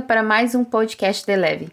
bem-vinda 0.00 0.02
para 0.02 0.22
mais 0.22 0.54
um 0.54 0.64
podcast 0.64 1.26
de 1.26 1.36
Leve. 1.36 1.68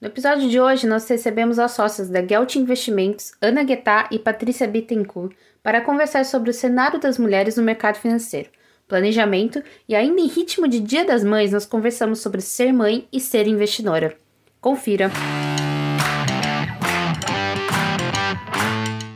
No 0.00 0.08
episódio 0.08 0.48
de 0.48 0.60
hoje, 0.60 0.86
nós 0.86 1.08
recebemos 1.08 1.58
as 1.58 1.72
sócias 1.72 2.08
da 2.08 2.24
Gelt 2.24 2.56
Investimentos, 2.56 3.32
Ana 3.40 3.62
Guetá 3.62 4.08
e 4.10 4.18
Patrícia 4.18 4.66
Bittencourt, 4.66 5.34
para 5.62 5.80
conversar 5.80 6.24
sobre 6.24 6.50
o 6.50 6.54
cenário 6.54 6.98
das 6.98 7.18
mulheres 7.18 7.56
no 7.56 7.62
mercado 7.62 7.96
financeiro, 7.96 8.50
planejamento 8.88 9.62
e 9.88 9.94
ainda 9.94 10.20
em 10.20 10.26
ritmo 10.26 10.68
de 10.68 10.80
Dia 10.80 11.04
das 11.04 11.24
Mães, 11.24 11.52
nós 11.52 11.66
conversamos 11.66 12.20
sobre 12.20 12.40
ser 12.40 12.72
mãe 12.72 13.06
e 13.12 13.20
ser 13.20 13.46
investidora. 13.46 14.16
Confira! 14.60 15.10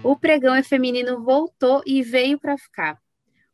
O 0.02 0.16
pregão 0.16 0.54
é 0.54 0.62
feminino 0.62 1.22
voltou 1.22 1.82
e 1.84 2.02
veio 2.02 2.38
para 2.38 2.56
ficar. 2.56 3.05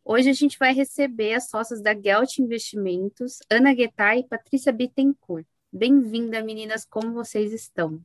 Hoje 0.04 0.28
a 0.28 0.32
gente 0.32 0.58
vai 0.58 0.74
receber 0.74 1.34
as 1.34 1.48
sócias 1.48 1.80
da 1.80 1.94
Gelt 1.94 2.38
Investimentos, 2.38 3.38
Ana 3.48 3.72
Guetá 3.72 4.16
e 4.16 4.26
Patrícia 4.26 4.72
Bittencourt. 4.72 5.46
Bem-vinda, 5.72 6.42
meninas, 6.42 6.84
como 6.84 7.12
vocês 7.12 7.52
estão? 7.52 8.04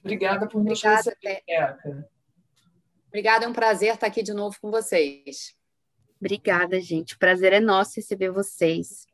Obrigada 0.00 0.48
por 0.48 0.64
nos 0.64 0.82
receber. 0.82 1.44
Obrigada, 3.06 3.44
é 3.44 3.48
um 3.48 3.52
prazer 3.52 3.94
estar 3.94 4.08
aqui 4.08 4.20
de 4.20 4.34
novo 4.34 4.56
com 4.60 4.68
vocês. 4.68 5.54
Obrigada, 6.20 6.80
gente. 6.80 7.14
O 7.14 7.18
prazer 7.20 7.52
é 7.52 7.60
nosso 7.60 7.92
receber 7.96 8.32
vocês. 8.32 9.06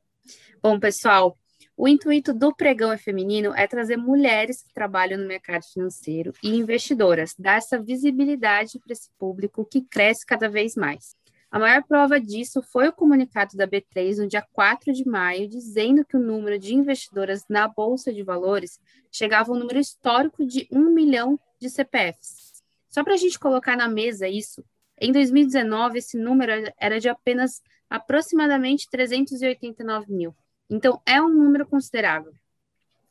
Bom, 0.62 0.80
pessoal, 0.80 1.36
o 1.76 1.86
intuito 1.86 2.32
do 2.32 2.56
Pregão 2.56 2.90
é 2.90 2.96
Feminino 2.96 3.54
é 3.54 3.66
trazer 3.66 3.98
mulheres 3.98 4.62
que 4.62 4.72
trabalham 4.72 5.18
no 5.18 5.28
mercado 5.28 5.62
financeiro 5.62 6.32
e 6.42 6.56
investidoras, 6.56 7.34
dar 7.38 7.58
essa 7.58 7.78
visibilidade 7.78 8.78
para 8.78 8.94
esse 8.94 9.10
público 9.18 9.66
que 9.66 9.82
cresce 9.82 10.24
cada 10.24 10.48
vez 10.48 10.74
mais. 10.74 11.17
A 11.50 11.58
maior 11.58 11.82
prova 11.82 12.20
disso 12.20 12.60
foi 12.60 12.88
o 12.88 12.92
comunicado 12.92 13.56
da 13.56 13.66
B3 13.66 14.18
no 14.18 14.28
dia 14.28 14.46
4 14.52 14.92
de 14.92 15.06
maio, 15.06 15.48
dizendo 15.48 16.04
que 16.04 16.16
o 16.16 16.20
número 16.20 16.58
de 16.58 16.74
investidoras 16.74 17.44
na 17.48 17.66
Bolsa 17.66 18.12
de 18.12 18.22
Valores 18.22 18.78
chegava 19.10 19.50
a 19.50 19.54
um 19.54 19.58
número 19.58 19.78
histórico 19.78 20.44
de 20.44 20.68
1 20.70 20.90
milhão 20.90 21.40
de 21.58 21.70
CPFs. 21.70 22.62
Só 22.90 23.02
para 23.02 23.14
a 23.14 23.16
gente 23.16 23.38
colocar 23.38 23.76
na 23.76 23.88
mesa 23.88 24.28
isso, 24.28 24.62
em 25.00 25.10
2019 25.10 25.98
esse 25.98 26.18
número 26.18 26.52
era 26.78 27.00
de 27.00 27.08
apenas 27.08 27.62
aproximadamente 27.88 28.88
389 28.90 30.12
mil. 30.12 30.36
Então, 30.68 31.00
é 31.06 31.20
um 31.22 31.30
número 31.30 31.66
considerável. 31.66 32.32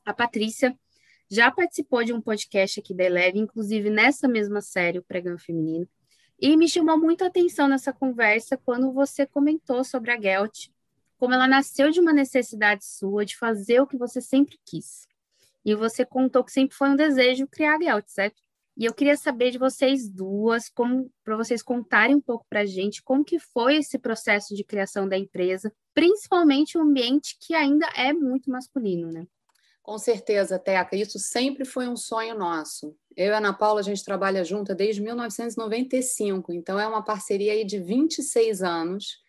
A 0.05 0.13
Patrícia 0.13 0.77
já 1.29 1.51
participou 1.51 2.03
de 2.03 2.13
um 2.13 2.21
podcast 2.21 2.79
aqui 2.79 2.93
da 2.93 3.03
Eleve, 3.03 3.39
inclusive 3.39 3.89
nessa 3.89 4.27
mesma 4.27 4.61
série, 4.61 4.99
o 4.99 5.03
Pregão 5.03 5.37
Feminino, 5.37 5.87
e 6.39 6.55
me 6.55 6.67
chamou 6.67 6.97
muito 6.97 7.23
atenção 7.23 7.67
nessa 7.67 7.91
conversa 7.91 8.57
quando 8.57 8.91
você 8.91 9.25
comentou 9.25 9.83
sobre 9.83 10.11
a 10.11 10.21
Gelt, 10.21 10.69
como 11.17 11.33
ela 11.33 11.47
nasceu 11.47 11.89
de 11.89 11.99
uma 11.99 12.13
necessidade 12.13 12.85
sua 12.85 13.25
de 13.25 13.35
fazer 13.35 13.79
o 13.81 13.87
que 13.87 13.97
você 13.97 14.21
sempre 14.21 14.59
quis. 14.65 15.07
E 15.65 15.73
você 15.75 16.05
contou 16.05 16.43
que 16.43 16.51
sempre 16.51 16.75
foi 16.75 16.89
um 16.89 16.95
desejo 16.95 17.47
criar 17.47 17.75
a 17.75 17.81
Gelt, 17.81 18.05
certo? 18.07 18.41
E 18.77 18.85
eu 18.85 18.93
queria 18.93 19.17
saber 19.17 19.49
de 19.49 19.57
vocês 19.57 20.07
duas, 20.07 20.69
como 20.69 21.11
para 21.23 21.35
vocês 21.35 21.63
contarem 21.63 22.15
um 22.15 22.21
pouco 22.21 22.45
para 22.47 22.61
a 22.61 22.65
gente 22.65 23.01
como 23.01 23.25
que 23.25 23.39
foi 23.39 23.77
esse 23.77 23.97
processo 23.97 24.55
de 24.55 24.63
criação 24.63 25.09
da 25.09 25.17
empresa, 25.17 25.73
principalmente 25.95 26.77
um 26.77 26.81
ambiente 26.81 27.35
que 27.41 27.55
ainda 27.55 27.87
é 27.95 28.13
muito 28.13 28.51
masculino, 28.51 29.11
né? 29.11 29.25
Com 29.87 29.97
certeza, 29.97 30.59
Teca, 30.59 30.97
isso 30.97 31.17
sempre 31.17 31.63
foi 31.63 31.87
um 31.87 31.95
sonho 31.95 32.37
nosso. 32.37 32.93
Eu 33.15 33.27
e 33.27 33.33
a 33.33 33.37
Ana 33.37 33.53
Paula, 33.53 33.79
a 33.79 33.83
gente 33.83 34.03
trabalha 34.03 34.43
junta 34.43 34.75
desde 34.75 35.01
1995, 35.01 36.51
então 36.51 36.77
é 36.77 36.85
uma 36.85 37.01
parceria 37.01 37.53
aí 37.53 37.63
de 37.63 37.79
26 37.79 38.61
anos, 38.63 39.19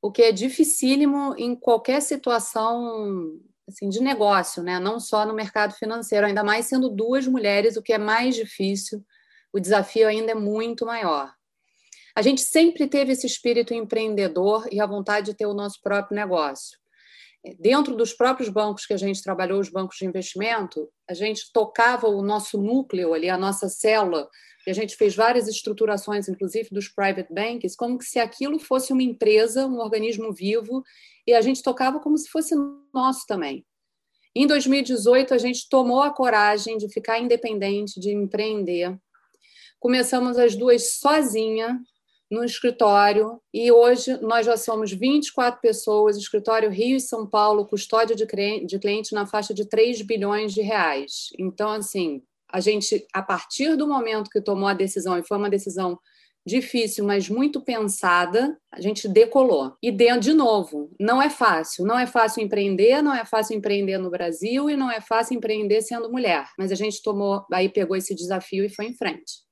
o 0.00 0.12
que 0.12 0.22
é 0.22 0.30
dificílimo 0.30 1.34
em 1.36 1.56
qualquer 1.56 2.00
situação 2.00 3.40
assim, 3.66 3.88
de 3.88 4.00
negócio, 4.00 4.62
né? 4.62 4.78
não 4.78 5.00
só 5.00 5.26
no 5.26 5.34
mercado 5.34 5.74
financeiro, 5.74 6.28
ainda 6.28 6.44
mais 6.44 6.66
sendo 6.66 6.88
duas 6.88 7.26
mulheres, 7.26 7.76
o 7.76 7.82
que 7.82 7.92
é 7.92 7.98
mais 7.98 8.36
difícil, 8.36 9.04
o 9.52 9.58
desafio 9.58 10.06
ainda 10.06 10.30
é 10.30 10.36
muito 10.36 10.86
maior. 10.86 11.34
A 12.14 12.22
gente 12.22 12.40
sempre 12.40 12.86
teve 12.86 13.10
esse 13.10 13.26
espírito 13.26 13.74
empreendedor 13.74 14.68
e 14.70 14.80
a 14.80 14.86
vontade 14.86 15.32
de 15.32 15.34
ter 15.34 15.46
o 15.46 15.54
nosso 15.54 15.82
próprio 15.82 16.14
negócio. 16.14 16.78
Dentro 17.58 17.94
dos 17.94 18.14
próprios 18.14 18.48
bancos 18.48 18.86
que 18.86 18.94
a 18.94 18.96
gente 18.96 19.22
trabalhou, 19.22 19.60
os 19.60 19.68
bancos 19.68 19.98
de 19.98 20.06
investimento, 20.06 20.88
a 21.08 21.12
gente 21.12 21.52
tocava 21.52 22.08
o 22.08 22.22
nosso 22.22 22.56
núcleo 22.56 23.12
ali, 23.12 23.28
a 23.28 23.36
nossa 23.36 23.68
célula, 23.68 24.28
e 24.66 24.70
a 24.70 24.74
gente 24.74 24.96
fez 24.96 25.14
várias 25.14 25.46
estruturações, 25.46 26.26
inclusive 26.26 26.70
dos 26.70 26.88
private 26.88 27.30
banks, 27.30 27.76
como 27.76 28.00
se 28.00 28.18
aquilo 28.18 28.58
fosse 28.58 28.94
uma 28.94 29.02
empresa, 29.02 29.66
um 29.66 29.78
organismo 29.78 30.32
vivo, 30.32 30.82
e 31.26 31.34
a 31.34 31.42
gente 31.42 31.62
tocava 31.62 32.00
como 32.00 32.16
se 32.16 32.30
fosse 32.30 32.54
nosso 32.94 33.26
também. 33.26 33.64
Em 34.34 34.46
2018, 34.46 35.34
a 35.34 35.38
gente 35.38 35.68
tomou 35.68 36.02
a 36.02 36.10
coragem 36.10 36.78
de 36.78 36.88
ficar 36.88 37.18
independente, 37.18 38.00
de 38.00 38.10
empreender. 38.10 38.98
Começamos 39.78 40.38
as 40.38 40.56
duas 40.56 40.98
sozinha 40.98 41.78
no 42.30 42.44
escritório 42.44 43.40
e 43.52 43.70
hoje 43.70 44.18
nós 44.20 44.46
já 44.46 44.56
somos 44.56 44.92
24 44.92 45.60
pessoas, 45.60 46.16
escritório 46.16 46.70
Rio 46.70 46.96
e 46.96 47.00
São 47.00 47.26
Paulo, 47.26 47.66
custódia 47.66 48.16
de 48.16 48.26
cliente 48.78 49.14
na 49.14 49.26
faixa 49.26 49.54
de 49.54 49.68
3 49.68 50.02
bilhões 50.02 50.52
de 50.52 50.62
reais. 50.62 51.28
Então, 51.38 51.70
assim, 51.70 52.22
a 52.50 52.60
gente, 52.60 53.06
a 53.12 53.22
partir 53.22 53.76
do 53.76 53.86
momento 53.86 54.30
que 54.30 54.40
tomou 54.40 54.68
a 54.68 54.74
decisão, 54.74 55.18
e 55.18 55.26
foi 55.26 55.36
uma 55.36 55.50
decisão 55.50 55.98
difícil, 56.46 57.04
mas 57.04 57.28
muito 57.28 57.60
pensada, 57.60 58.56
a 58.70 58.80
gente 58.80 59.08
decolou. 59.08 59.74
E 59.82 59.90
de 59.90 60.32
novo, 60.32 60.90
não 61.00 61.20
é 61.20 61.30
fácil. 61.30 61.84
Não 61.86 61.98
é 61.98 62.06
fácil 62.06 62.42
empreender, 62.42 63.00
não 63.02 63.14
é 63.14 63.24
fácil 63.24 63.56
empreender 63.56 63.98
no 63.98 64.10
Brasil 64.10 64.68
e 64.68 64.76
não 64.76 64.90
é 64.90 65.00
fácil 65.00 65.36
empreender 65.36 65.80
sendo 65.80 66.10
mulher. 66.10 66.46
Mas 66.58 66.70
a 66.70 66.74
gente 66.74 67.02
tomou, 67.02 67.44
aí 67.52 67.68
pegou 67.68 67.96
esse 67.96 68.14
desafio 68.14 68.64
e 68.64 68.68
foi 68.68 68.86
em 68.86 68.94
frente. 68.94 69.43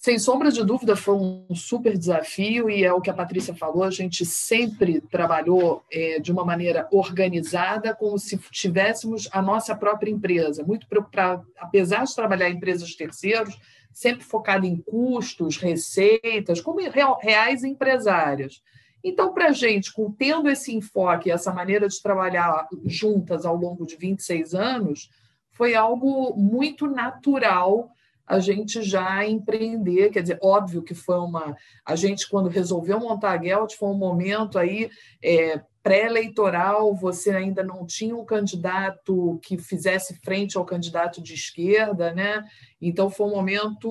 Sem 0.00 0.18
sombra 0.18 0.50
de 0.50 0.64
dúvida, 0.64 0.96
foi 0.96 1.14
um 1.14 1.54
super 1.54 1.98
desafio 1.98 2.70
e 2.70 2.82
é 2.82 2.90
o 2.90 3.02
que 3.02 3.10
a 3.10 3.14
Patrícia 3.14 3.54
falou. 3.54 3.82
A 3.82 3.90
gente 3.90 4.24
sempre 4.24 4.98
trabalhou 4.98 5.84
é, 5.92 6.18
de 6.18 6.32
uma 6.32 6.42
maneira 6.42 6.88
organizada, 6.90 7.94
como 7.94 8.18
se 8.18 8.38
tivéssemos 8.50 9.28
a 9.30 9.42
nossa 9.42 9.76
própria 9.76 10.10
empresa. 10.10 10.64
Muito 10.64 10.86
para, 10.88 11.42
apesar 11.58 12.04
de 12.04 12.14
trabalhar 12.14 12.48
em 12.48 12.54
empresas 12.54 12.94
terceiros, 12.94 13.60
sempre 13.92 14.24
focado 14.24 14.64
em 14.64 14.78
custos, 14.78 15.58
receitas, 15.58 16.62
como 16.62 16.80
reais 17.20 17.62
empresários. 17.62 18.62
Então, 19.04 19.34
para 19.34 19.48
a 19.48 19.52
gente, 19.52 19.92
tendo 20.16 20.48
esse 20.48 20.74
enfoque, 20.74 21.30
essa 21.30 21.52
maneira 21.52 21.86
de 21.86 22.00
trabalhar 22.02 22.66
juntas 22.86 23.44
ao 23.44 23.54
longo 23.54 23.84
de 23.84 23.96
26 23.96 24.54
anos, 24.54 25.10
foi 25.50 25.74
algo 25.74 26.34
muito 26.38 26.86
natural 26.86 27.90
a 28.30 28.38
gente 28.38 28.80
já 28.80 29.26
empreender, 29.26 30.10
quer 30.10 30.22
dizer, 30.22 30.38
óbvio 30.40 30.84
que 30.84 30.94
foi 30.94 31.18
uma. 31.18 31.56
A 31.84 31.96
gente, 31.96 32.28
quando 32.28 32.48
resolveu 32.48 33.00
montar 33.00 33.32
a 33.32 33.42
Gelt, 33.42 33.74
foi 33.74 33.88
um 33.88 33.98
momento 33.98 34.56
aí 34.56 34.88
é, 35.20 35.60
pré-eleitoral, 35.82 36.94
você 36.94 37.30
ainda 37.30 37.64
não 37.64 37.84
tinha 37.84 38.14
um 38.14 38.24
candidato 38.24 39.40
que 39.42 39.58
fizesse 39.58 40.14
frente 40.22 40.56
ao 40.56 40.64
candidato 40.64 41.20
de 41.20 41.34
esquerda, 41.34 42.14
né? 42.14 42.44
Então 42.80 43.10
foi 43.10 43.26
um 43.26 43.34
momento, 43.34 43.90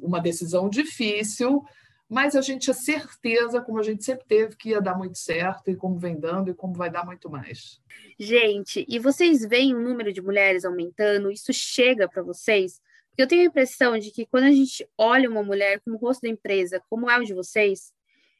uma 0.00 0.20
decisão 0.20 0.70
difícil, 0.70 1.64
mas 2.08 2.36
a 2.36 2.40
gente 2.40 2.62
tinha 2.62 2.74
certeza, 2.74 3.60
como 3.60 3.80
a 3.80 3.82
gente 3.82 4.04
sempre 4.04 4.24
teve, 4.24 4.54
que 4.54 4.68
ia 4.68 4.80
dar 4.80 4.96
muito 4.96 5.18
certo, 5.18 5.68
e 5.68 5.74
como 5.74 5.98
vem 5.98 6.16
dando, 6.16 6.48
e 6.48 6.54
como 6.54 6.74
vai 6.74 6.90
dar 6.90 7.04
muito 7.04 7.28
mais. 7.28 7.80
Gente, 8.16 8.86
e 8.88 9.00
vocês 9.00 9.44
veem 9.44 9.74
o 9.74 9.80
número 9.80 10.12
de 10.12 10.22
mulheres 10.22 10.64
aumentando? 10.64 11.28
Isso 11.28 11.52
chega 11.52 12.08
para 12.08 12.22
vocês? 12.22 12.80
Eu 13.20 13.26
tenho 13.26 13.42
a 13.42 13.44
impressão 13.44 13.98
de 13.98 14.10
que 14.10 14.24
quando 14.24 14.44
a 14.44 14.50
gente 14.50 14.88
olha 14.96 15.28
uma 15.28 15.42
mulher 15.42 15.78
como 15.84 15.98
rosto 15.98 16.22
da 16.22 16.28
empresa, 16.30 16.82
como 16.88 17.10
é 17.10 17.18
o 17.18 17.24
de 17.24 17.34
vocês, 17.34 17.92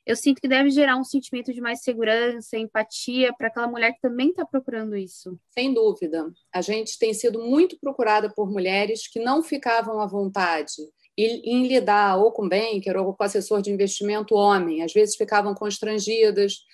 eu 0.06 0.16
sinto 0.16 0.40
que 0.40 0.48
deve 0.48 0.70
gerar 0.70 0.96
um 0.96 1.04
sentimento 1.04 1.52
de 1.52 1.60
mais 1.60 1.82
segurança, 1.82 2.56
empatia 2.56 3.30
para 3.36 3.48
aquela 3.48 3.68
mulher 3.68 3.92
que 3.92 4.00
também 4.00 4.30
está 4.30 4.42
procurando 4.42 4.96
isso. 4.96 5.38
Sem 5.50 5.74
dúvida. 5.74 6.32
A 6.50 6.62
gente 6.62 6.98
tem 6.98 7.12
sido 7.12 7.38
muito 7.44 7.78
procurada 7.78 8.32
por 8.32 8.50
mulheres 8.50 9.06
que 9.06 9.20
não 9.20 9.42
ficavam 9.42 10.00
à 10.00 10.06
vontade 10.06 10.72
em 11.14 11.68
lidar 11.68 12.16
ou 12.16 12.32
com 12.32 12.48
banker 12.48 12.96
ou 12.96 13.12
com 13.12 13.22
assessor 13.22 13.60
de 13.60 13.70
investimento 13.70 14.34
homem. 14.34 14.82
Às 14.82 14.94
vezes 14.94 15.14
ficavam 15.14 15.54
constrangidas, 15.54 16.64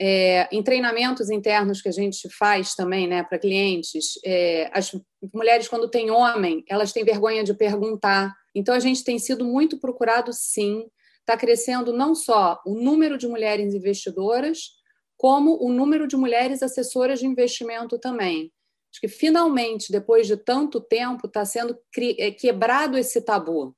é, 0.00 0.48
em 0.52 0.62
treinamentos 0.62 1.28
internos 1.28 1.82
que 1.82 1.88
a 1.88 1.92
gente 1.92 2.28
faz 2.30 2.74
também 2.76 3.08
né, 3.08 3.24
para 3.24 3.38
clientes, 3.38 4.12
é, 4.24 4.70
as 4.72 4.92
mulheres, 5.32 5.68
quando 5.68 5.88
têm 5.88 6.10
homem, 6.10 6.64
elas 6.68 6.92
têm 6.92 7.04
vergonha 7.04 7.42
de 7.42 7.54
perguntar. 7.54 8.34
Então, 8.54 8.74
a 8.74 8.80
gente 8.80 9.04
tem 9.04 9.18
sido 9.18 9.44
muito 9.44 9.78
procurado, 9.78 10.32
sim. 10.32 10.88
Está 11.20 11.36
crescendo 11.36 11.92
não 11.92 12.14
só 12.14 12.60
o 12.64 12.74
número 12.74 13.18
de 13.18 13.26
mulheres 13.26 13.74
investidoras, 13.74 14.78
como 15.16 15.62
o 15.62 15.72
número 15.72 16.06
de 16.06 16.16
mulheres 16.16 16.62
assessoras 16.62 17.18
de 17.18 17.26
investimento 17.26 17.98
também. 17.98 18.52
Acho 18.90 19.00
que 19.00 19.08
finalmente, 19.08 19.92
depois 19.92 20.26
de 20.26 20.36
tanto 20.36 20.80
tempo, 20.80 21.26
está 21.26 21.44
sendo 21.44 21.78
é, 22.18 22.30
quebrado 22.30 22.96
esse 22.96 23.20
tabu. 23.20 23.76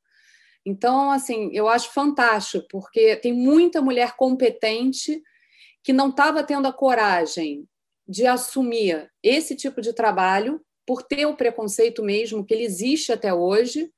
Então, 0.65 1.11
assim, 1.11 1.51
eu 1.53 1.69
acho 1.69 1.91
fantástico, 1.93 2.67
porque 2.71 3.17
tem 3.17 3.33
muita 3.33 3.81
mulher 3.81 4.15
competente 4.17 5.23
que 5.83 5.93
não 5.93 6.11
estava 6.11 6.45
tendo 6.45 6.69
a 6.69 6.73
coragem 6.73 7.67
de 8.07 8.27
assumir 8.27 9.11
esse 9.23 9.57
tipo 9.57 9.81
de 9.81 9.93
trabalho 9.93 10.61
por 10.91 11.05
ter 11.05 11.25
o 11.25 11.37
preconceito 11.37 12.03
mesmo 12.03 12.45
que 12.45 12.53
ele 12.53 12.65
existe 12.65 13.13
até 13.13 13.33
hoje 13.33 13.93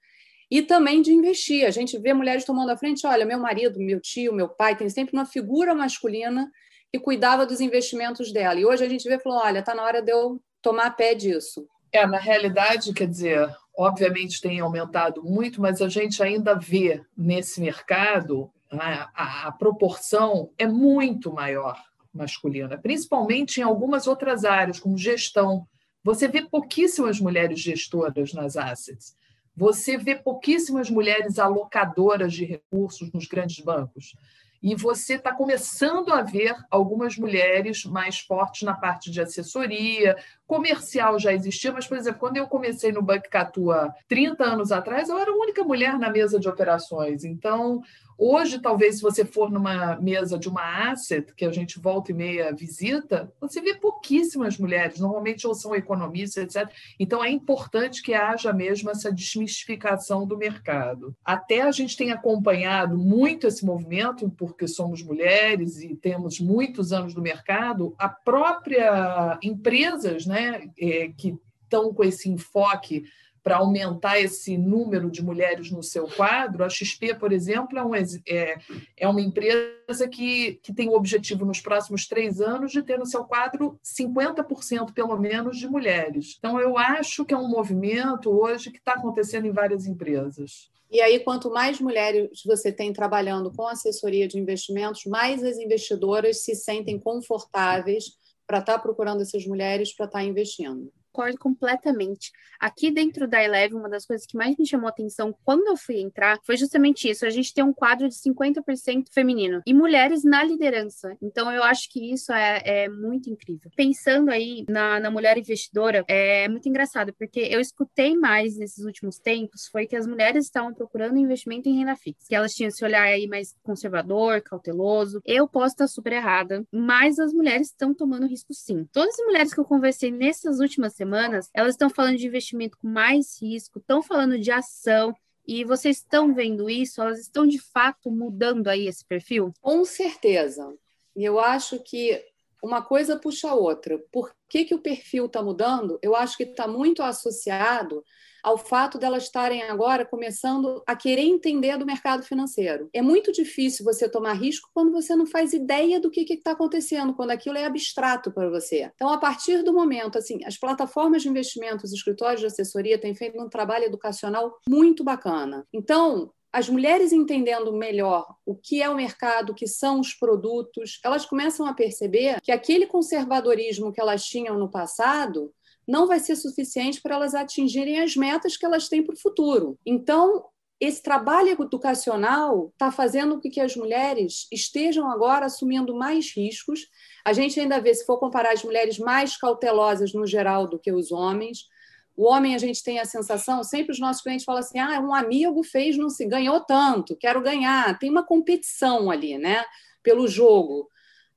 e 0.50 0.60
também 0.60 1.00
de 1.00 1.10
investir. 1.10 1.64
A 1.64 1.70
gente 1.70 1.98
vê 1.98 2.12
mulheres 2.12 2.44
tomando 2.44 2.68
a 2.68 2.76
frente, 2.76 3.06
olha, 3.06 3.24
meu 3.24 3.38
marido, 3.38 3.80
meu 3.80 3.98
tio, 3.98 4.30
meu 4.30 4.46
pai, 4.46 4.76
tem 4.76 4.90
sempre 4.90 5.16
uma 5.16 5.24
figura 5.24 5.74
masculina 5.74 6.52
que 6.92 7.00
cuidava 7.00 7.46
dos 7.46 7.62
investimentos 7.62 8.30
dela. 8.30 8.60
E 8.60 8.66
hoje 8.66 8.84
a 8.84 8.88
gente 8.90 9.08
vê 9.08 9.14
e 9.14 9.18
falou, 9.18 9.38
olha, 9.38 9.60
está 9.60 9.74
na 9.74 9.82
hora 9.82 10.02
de 10.02 10.12
eu 10.12 10.38
tomar 10.60 10.90
pé 10.90 11.14
disso. 11.14 11.66
É, 11.90 12.06
na 12.06 12.18
realidade, 12.18 12.92
quer 12.92 13.08
dizer, 13.08 13.48
obviamente 13.74 14.42
tem 14.42 14.60
aumentado 14.60 15.24
muito, 15.24 15.62
mas 15.62 15.80
a 15.80 15.88
gente 15.88 16.22
ainda 16.22 16.54
vê 16.54 17.00
nesse 17.16 17.58
mercado 17.58 18.52
a, 18.70 19.08
a, 19.14 19.48
a 19.48 19.52
proporção 19.52 20.50
é 20.58 20.66
muito 20.66 21.32
maior 21.32 21.82
masculina, 22.12 22.76
principalmente 22.76 23.60
em 23.60 23.62
algumas 23.62 24.06
outras 24.06 24.44
áreas, 24.44 24.78
como 24.78 24.98
gestão. 24.98 25.66
Você 26.04 26.26
vê 26.26 26.42
pouquíssimas 26.42 27.20
mulheres 27.20 27.60
gestoras 27.60 28.32
nas 28.32 28.56
assets. 28.56 29.16
Você 29.56 29.96
vê 29.96 30.14
pouquíssimas 30.14 30.90
mulheres 30.90 31.38
alocadoras 31.38 32.32
de 32.32 32.44
recursos 32.44 33.12
nos 33.12 33.26
grandes 33.26 33.62
bancos. 33.64 34.14
E 34.62 34.76
você 34.76 35.14
está 35.14 35.34
começando 35.34 36.12
a 36.12 36.22
ver 36.22 36.54
algumas 36.70 37.16
mulheres 37.16 37.84
mais 37.84 38.20
fortes 38.20 38.62
na 38.62 38.74
parte 38.74 39.10
de 39.10 39.20
assessoria, 39.20 40.16
comercial 40.52 41.18
já 41.18 41.32
existia, 41.32 41.72
mas, 41.72 41.86
por 41.86 41.96
exemplo, 41.96 42.20
quando 42.20 42.36
eu 42.36 42.46
comecei 42.46 42.92
no 42.92 43.00
Banco 43.00 43.26
Catua 43.30 43.90
30 44.06 44.44
anos 44.44 44.70
atrás, 44.70 45.08
eu 45.08 45.16
era 45.16 45.30
a 45.30 45.34
única 45.34 45.64
mulher 45.64 45.98
na 45.98 46.10
mesa 46.10 46.38
de 46.38 46.46
operações. 46.46 47.24
Então, 47.24 47.82
Hoje, 48.18 48.60
talvez, 48.60 48.96
se 48.96 49.02
você 49.02 49.24
for 49.24 49.50
numa 49.50 49.96
mesa 49.96 50.38
de 50.38 50.48
uma 50.48 50.90
asset, 50.90 51.34
que 51.34 51.44
a 51.44 51.50
gente 51.50 51.78
volta 51.78 52.12
e 52.12 52.14
meia 52.14 52.54
visita, 52.54 53.32
você 53.40 53.60
vê 53.60 53.74
pouquíssimas 53.74 54.58
mulheres, 54.58 55.00
normalmente 55.00 55.46
ou 55.46 55.54
são 55.54 55.74
economistas, 55.74 56.44
etc. 56.44 56.70
Então, 57.00 57.24
é 57.24 57.30
importante 57.30 58.02
que 58.02 58.14
haja 58.14 58.52
mesmo 58.52 58.90
essa 58.90 59.12
desmistificação 59.12 60.26
do 60.26 60.36
mercado. 60.36 61.16
Até 61.24 61.62
a 61.62 61.72
gente 61.72 61.96
tem 61.96 62.12
acompanhado 62.12 62.96
muito 62.96 63.46
esse 63.46 63.64
movimento, 63.64 64.30
porque 64.36 64.68
somos 64.68 65.02
mulheres 65.02 65.80
e 65.80 65.94
temos 65.96 66.38
muitos 66.38 66.92
anos 66.92 67.14
no 67.14 67.22
mercado, 67.22 67.94
a 67.98 68.08
própria 68.08 69.38
empresas 69.42 70.26
né, 70.26 70.41
é, 70.78 71.08
que 71.08 71.36
estão 71.64 71.92
com 71.92 72.04
esse 72.04 72.28
enfoque 72.28 73.04
para 73.42 73.56
aumentar 73.56 74.20
esse 74.20 74.56
número 74.56 75.10
de 75.10 75.22
mulheres 75.22 75.70
no 75.70 75.82
seu 75.82 76.06
quadro. 76.06 76.64
A 76.64 76.68
XP, 76.68 77.14
por 77.14 77.32
exemplo, 77.32 77.76
é, 77.76 77.84
um, 77.84 77.94
é, 77.94 78.58
é 78.96 79.08
uma 79.08 79.20
empresa 79.20 80.08
que, 80.08 80.60
que 80.62 80.72
tem 80.72 80.88
o 80.88 80.94
objetivo 80.94 81.44
nos 81.44 81.60
próximos 81.60 82.06
três 82.06 82.40
anos 82.40 82.70
de 82.70 82.82
ter 82.82 82.98
no 82.98 83.06
seu 83.06 83.24
quadro 83.24 83.78
50% 83.84 84.92
pelo 84.92 85.18
menos 85.18 85.58
de 85.58 85.66
mulheres. 85.66 86.36
Então, 86.38 86.60
eu 86.60 86.78
acho 86.78 87.24
que 87.24 87.34
é 87.34 87.36
um 87.36 87.48
movimento 87.48 88.30
hoje 88.30 88.70
que 88.70 88.78
está 88.78 88.92
acontecendo 88.92 89.46
em 89.46 89.52
várias 89.52 89.86
empresas. 89.86 90.70
E 90.88 91.00
aí, 91.00 91.18
quanto 91.20 91.50
mais 91.50 91.80
mulheres 91.80 92.42
você 92.44 92.70
tem 92.70 92.92
trabalhando 92.92 93.50
com 93.50 93.66
assessoria 93.66 94.28
de 94.28 94.38
investimentos, 94.38 95.06
mais 95.06 95.42
as 95.42 95.56
investidoras 95.56 96.44
se 96.44 96.54
sentem 96.54 96.98
confortáveis 97.00 98.21
para 98.46 98.58
estar 98.58 98.74
tá 98.74 98.78
procurando 98.78 99.22
essas 99.22 99.46
mulheres 99.46 99.94
para 99.94 100.06
estar 100.06 100.18
tá 100.18 100.24
investindo 100.24 100.92
concordo 101.12 101.38
completamente. 101.38 102.32
Aqui 102.58 102.90
dentro 102.90 103.28
da 103.28 103.42
Eleve, 103.42 103.74
uma 103.74 103.88
das 103.88 104.06
coisas 104.06 104.26
que 104.26 104.36
mais 104.36 104.56
me 104.56 104.66
chamou 104.66 104.88
atenção 104.88 105.34
quando 105.44 105.68
eu 105.68 105.76
fui 105.76 106.00
entrar 106.00 106.38
foi 106.44 106.56
justamente 106.56 107.08
isso. 107.08 107.26
A 107.26 107.30
gente 107.30 107.52
tem 107.52 107.62
um 107.62 107.72
quadro 107.72 108.08
de 108.08 108.14
50% 108.14 109.04
feminino 109.12 109.60
e 109.66 109.74
mulheres 109.74 110.24
na 110.24 110.42
liderança. 110.42 111.16
Então, 111.20 111.52
eu 111.52 111.62
acho 111.62 111.90
que 111.90 112.12
isso 112.12 112.32
é, 112.32 112.62
é 112.64 112.88
muito 112.88 113.28
incrível. 113.28 113.70
Pensando 113.76 114.30
aí 114.30 114.64
na, 114.68 114.98
na 114.98 115.10
mulher 115.10 115.36
investidora, 115.36 116.04
é 116.08 116.48
muito 116.48 116.68
engraçado, 116.68 117.12
porque 117.12 117.40
eu 117.40 117.60
escutei 117.60 118.16
mais 118.16 118.56
nesses 118.56 118.84
últimos 118.84 119.18
tempos 119.18 119.66
foi 119.70 119.86
que 119.86 119.96
as 119.96 120.06
mulheres 120.06 120.46
estavam 120.46 120.72
procurando 120.72 121.18
investimento 121.18 121.68
em 121.68 121.78
renda 121.78 121.94
fixa, 121.96 122.26
que 122.28 122.34
elas 122.34 122.52
tinham 122.52 122.68
esse 122.68 122.84
olhar 122.84 123.02
aí 123.02 123.26
mais 123.26 123.54
conservador, 123.62 124.40
cauteloso. 124.40 125.20
Eu 125.24 125.46
posso 125.46 125.74
estar 125.74 125.86
super 125.86 126.12
errada, 126.12 126.64
mas 126.72 127.18
as 127.18 127.32
mulheres 127.32 127.68
estão 127.68 127.92
tomando 127.92 128.26
risco 128.26 128.54
sim. 128.54 128.86
Todas 128.92 129.18
as 129.18 129.26
mulheres 129.26 129.52
que 129.52 129.60
eu 129.60 129.64
conversei 129.64 130.10
nessas 130.10 130.60
últimas 130.60 130.94
semanas, 131.02 131.50
elas 131.52 131.74
estão 131.74 131.90
falando 131.90 132.16
de 132.16 132.26
investimento 132.26 132.78
com 132.78 132.86
mais 132.86 133.42
risco, 133.42 133.80
estão 133.80 134.02
falando 134.02 134.38
de 134.38 134.52
ação, 134.52 135.14
e 135.46 135.64
vocês 135.64 135.96
estão 135.96 136.32
vendo 136.32 136.70
isso? 136.70 137.00
Elas 137.00 137.18
estão 137.18 137.46
de 137.46 137.58
fato 137.58 138.10
mudando 138.10 138.68
aí 138.68 138.86
esse 138.86 139.04
perfil? 139.04 139.52
Com 139.60 139.84
certeza. 139.84 140.72
E 141.16 141.24
eu 141.24 141.40
acho 141.40 141.80
que 141.80 142.24
uma 142.62 142.80
coisa 142.80 143.18
puxa 143.18 143.50
a 143.50 143.54
outra. 143.54 143.98
Por 144.12 144.32
que, 144.48 144.64
que 144.64 144.74
o 144.74 144.80
perfil 144.80 145.26
está 145.26 145.42
mudando? 145.42 145.98
Eu 146.00 146.14
acho 146.14 146.36
que 146.36 146.44
está 146.44 146.68
muito 146.68 147.02
associado 147.02 148.04
ao 148.42 148.58
fato 148.58 148.98
delas 148.98 149.24
estarem 149.24 149.62
agora 149.62 150.04
começando 150.04 150.82
a 150.86 150.96
querer 150.96 151.22
entender 151.22 151.76
do 151.78 151.86
mercado 151.86 152.22
financeiro. 152.22 152.88
É 152.92 153.00
muito 153.00 153.32
difícil 153.32 153.84
você 153.84 154.08
tomar 154.08 154.32
risco 154.34 154.68
quando 154.74 154.92
você 154.92 155.14
não 155.14 155.26
faz 155.26 155.52
ideia 155.52 156.00
do 156.00 156.10
que 156.10 156.20
está 156.32 156.52
acontecendo, 156.52 157.14
quando 157.14 157.30
aquilo 157.30 157.56
é 157.56 157.64
abstrato 157.64 158.32
para 158.32 158.50
você. 158.50 158.90
Então, 158.94 159.10
a 159.10 159.18
partir 159.18 159.62
do 159.62 159.72
momento, 159.72 160.18
assim, 160.18 160.40
as 160.44 160.58
plataformas 160.58 161.22
de 161.22 161.28
investimento, 161.28 161.84
os 161.84 161.92
escritórios 161.92 162.40
de 162.40 162.46
assessoria 162.46 162.98
têm 162.98 163.14
feito 163.14 163.40
um 163.40 163.48
trabalho 163.48 163.84
educacional 163.84 164.58
muito 164.66 165.04
bacana. 165.04 165.66
Então, 165.72 166.32
as 166.52 166.68
mulheres 166.68 167.12
entendendo 167.12 167.72
melhor 167.72 168.26
o 168.44 168.54
que 168.54 168.82
é 168.82 168.90
o 168.90 168.94
mercado, 168.94 169.50
o 169.50 169.54
que 169.54 169.66
são 169.66 169.98
os 169.98 170.12
produtos, 170.12 171.00
elas 171.02 171.24
começam 171.24 171.66
a 171.66 171.72
perceber 171.72 172.40
que 172.42 172.52
aquele 172.52 172.86
conservadorismo 172.86 173.90
que 173.90 174.00
elas 174.00 174.22
tinham 174.24 174.58
no 174.58 174.70
passado 174.70 175.50
não 175.86 176.06
vai 176.06 176.20
ser 176.20 176.36
suficiente 176.36 177.00
para 177.00 177.16
elas 177.16 177.34
atingirem 177.34 178.00
as 178.00 178.16
metas 178.16 178.56
que 178.56 178.64
elas 178.64 178.88
têm 178.88 179.02
para 179.02 179.14
o 179.14 179.20
futuro. 179.20 179.78
Então, 179.84 180.44
esse 180.82 181.00
trabalho 181.00 181.50
educacional 181.50 182.70
está 182.72 182.90
fazendo 182.90 183.40
com 183.40 183.48
que 183.48 183.60
as 183.60 183.76
mulheres 183.76 184.48
estejam 184.50 185.08
agora 185.08 185.46
assumindo 185.46 185.94
mais 185.94 186.34
riscos. 186.36 186.88
A 187.24 187.32
gente 187.32 187.60
ainda 187.60 187.80
vê, 187.80 187.94
se 187.94 188.04
for 188.04 188.18
comparar 188.18 188.52
as 188.52 188.64
mulheres 188.64 188.98
mais 188.98 189.36
cautelosas 189.36 190.12
no 190.12 190.26
geral 190.26 190.66
do 190.66 190.80
que 190.80 190.90
os 190.92 191.12
homens. 191.12 191.68
O 192.16 192.24
homem, 192.24 192.56
a 192.56 192.58
gente 192.58 192.82
tem 192.82 192.98
a 192.98 193.04
sensação, 193.04 193.62
sempre 193.62 193.92
os 193.92 194.00
nossos 194.00 194.22
clientes 194.22 194.44
falam 194.44 194.60
assim: 194.60 194.80
ah, 194.80 195.00
um 195.00 195.14
amigo 195.14 195.62
fez, 195.62 195.96
não 195.96 196.10
se 196.10 196.26
ganhou 196.26 196.58
tanto, 196.60 197.16
quero 197.16 197.40
ganhar. 197.40 197.96
Tem 198.00 198.10
uma 198.10 198.26
competição 198.26 199.08
ali, 199.08 199.38
né? 199.38 199.64
Pelo 200.02 200.26
jogo. 200.26 200.90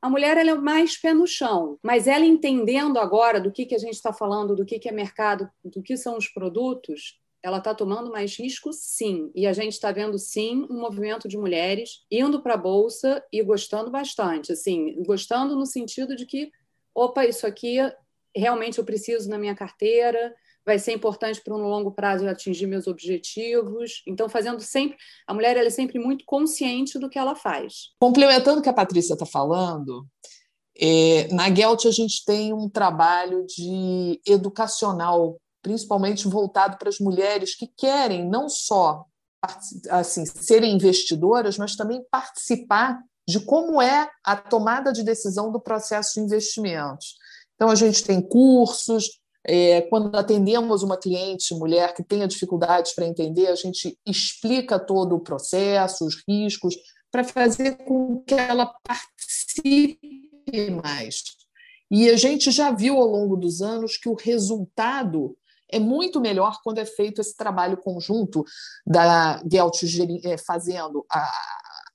A 0.06 0.10
mulher 0.10 0.38
ela 0.38 0.52
é 0.52 0.54
mais 0.54 0.96
pé 0.96 1.16
no 1.16 1.26
chão, 1.26 1.80
mas 1.82 2.06
ela 2.06 2.24
entendendo 2.24 3.00
agora 3.00 3.42
do 3.42 3.52
que, 3.52 3.66
que 3.66 3.74
a 3.74 3.80
gente 3.80 3.96
está 3.96 4.14
falando, 4.14 4.56
do 4.56 4.64
que, 4.64 4.78
que 4.78 4.88
é 4.88 4.92
mercado, 4.92 5.50
do 5.64 5.82
que 5.82 5.98
são 5.98 6.16
os 6.16 6.28
produtos, 6.28 7.20
ela 7.42 7.58
está 7.58 7.74
tomando 7.74 8.12
mais 8.12 8.38
risco, 8.38 8.72
sim. 8.72 9.32
E 9.34 9.48
a 9.48 9.52
gente 9.52 9.74
está 9.74 9.92
vendo, 9.92 10.20
sim, 10.20 10.68
um 10.70 10.80
movimento 10.80 11.28
de 11.28 11.40
mulheres 11.40 12.06
indo 12.12 12.40
para 12.40 12.54
a 12.54 12.58
Bolsa 12.58 13.26
e 13.34 13.42
gostando 13.42 13.90
bastante. 13.90 14.52
Assim, 14.52 15.02
gostando 15.02 15.56
no 15.56 15.66
sentido 15.66 16.16
de 16.16 16.28
que, 16.28 16.52
opa, 16.94 17.26
isso 17.26 17.48
aqui 17.48 17.78
realmente 18.36 18.78
eu 18.78 18.86
preciso 18.86 19.28
na 19.28 19.40
minha 19.40 19.56
carteira, 19.56 20.36
vai 20.66 20.80
ser 20.80 20.94
importante 20.94 21.42
para 21.42 21.54
um 21.54 21.68
longo 21.68 21.92
prazo 21.92 22.28
atingir 22.28 22.66
meus 22.66 22.88
objetivos. 22.88 24.02
Então, 24.08 24.28
fazendo 24.28 24.60
sempre. 24.62 24.98
A 25.28 25.34
mulher 25.34 25.56
ela 25.56 25.68
é 25.68 25.72
sempre 25.72 26.00
muito 26.00 26.26
consciente 26.26 26.98
do 26.98 27.10
que 27.10 27.20
ela 27.20 27.36
faz. 27.36 27.92
Complementando 28.00 28.60
o 28.60 28.64
que 28.64 28.70
a 28.70 28.74
Patrícia 28.74 29.14
está 29.14 29.26
falando, 29.26 30.08
é, 30.78 31.28
na 31.32 31.54
Gelt 31.54 31.86
a 31.86 31.92
gente 31.92 32.26
tem 32.26 32.52
um 32.52 32.68
trabalho 32.68 33.46
de 33.46 34.20
educacional, 34.26 35.40
principalmente 35.62 36.28
voltado 36.28 36.78
para 36.78 36.90
as 36.90 37.00
mulheres 37.00 37.56
que 37.56 37.68
querem 37.68 38.28
não 38.28 38.50
só 38.50 39.06
assim 39.92 40.26
serem 40.26 40.74
investidoras, 40.74 41.58
mas 41.58 41.76
também 41.76 42.04
participar 42.10 43.00
de 43.28 43.40
como 43.40 43.82
é 43.82 44.10
a 44.24 44.36
tomada 44.36 44.92
de 44.92 45.04
decisão 45.04 45.52
do 45.52 45.60
processo 45.60 46.16
de 46.16 46.22
investimentos. 46.22 47.16
Então, 47.56 47.70
a 47.70 47.76
gente 47.76 48.04
tem 48.04 48.22
cursos, 48.22 49.20
é, 49.48 49.82
quando 49.84 50.16
atendemos 50.16 50.82
uma 50.82 50.98
cliente 50.98 51.54
mulher 51.54 51.94
que 51.94 52.04
tenha 52.04 52.28
dificuldades 52.28 52.94
para 52.96 53.06
entender, 53.06 53.48
a 53.48 53.56
gente 53.56 53.98
explica 54.06 54.80
todo 54.80 55.16
o 55.16 55.20
processo, 55.20 56.06
os 56.06 56.24
riscos, 56.28 56.76
para 57.12 57.24
fazer 57.24 57.78
com 57.86 58.24
que 58.24 58.34
ela 58.34 58.74
participe 58.84 60.00
mais. 60.84 61.24
E 61.92 62.10
a 62.10 62.18
gente 62.18 62.50
já 62.50 62.72
viu 62.72 62.98
ao 62.98 63.08
longo 63.08 63.38
dos 63.38 63.62
anos 63.62 63.98
que 63.98 64.10
o 64.10 64.16
resultado 64.16 65.38
é 65.70 65.80
muito 65.80 66.20
melhor 66.20 66.60
quando 66.64 66.80
é 66.80 66.86
feito 66.86 67.22
esse 67.22 67.36
trabalho 67.38 67.78
conjunto 67.78 68.44
da 68.86 69.42
Gelt 69.50 69.82
é, 70.24 70.38
fazendo 70.38 71.06
a, 71.12 71.20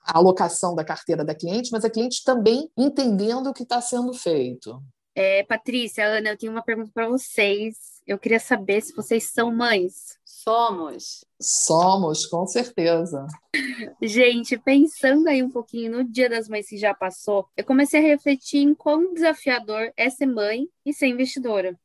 a 0.06 0.18
alocação 0.18 0.74
da 0.74 0.84
carteira 0.84 1.24
da 1.24 1.34
cliente, 1.34 1.70
mas 1.72 1.84
a 1.84 1.90
cliente 1.90 2.22
também 2.24 2.70
entendendo 2.76 3.48
o 3.48 3.52
que 3.52 3.64
está 3.64 3.80
sendo 3.80 4.12
feito. 4.12 4.80
É, 5.14 5.42
Patrícia, 5.42 6.06
Ana, 6.06 6.30
eu 6.30 6.38
tenho 6.38 6.52
uma 6.52 6.62
pergunta 6.62 6.90
para 6.92 7.08
vocês. 7.08 8.00
Eu 8.06 8.18
queria 8.18 8.40
saber 8.40 8.80
se 8.80 8.94
vocês 8.94 9.24
são 9.24 9.54
mães. 9.54 10.18
Somos. 10.24 11.24
Somos, 11.40 12.26
com 12.26 12.46
certeza. 12.46 13.26
Gente, 14.00 14.58
pensando 14.58 15.28
aí 15.28 15.42
um 15.42 15.50
pouquinho 15.50 15.92
no 15.92 16.04
Dia 16.04 16.28
das 16.28 16.48
Mães 16.48 16.68
que 16.68 16.78
já 16.78 16.94
passou, 16.94 17.46
eu 17.56 17.64
comecei 17.64 18.00
a 18.00 18.02
refletir 18.02 18.60
em 18.60 18.74
quão 18.74 19.12
desafiador 19.12 19.92
é 19.96 20.08
ser 20.08 20.26
mãe 20.26 20.68
e 20.84 20.94
ser 20.94 21.08
investidora. 21.08 21.78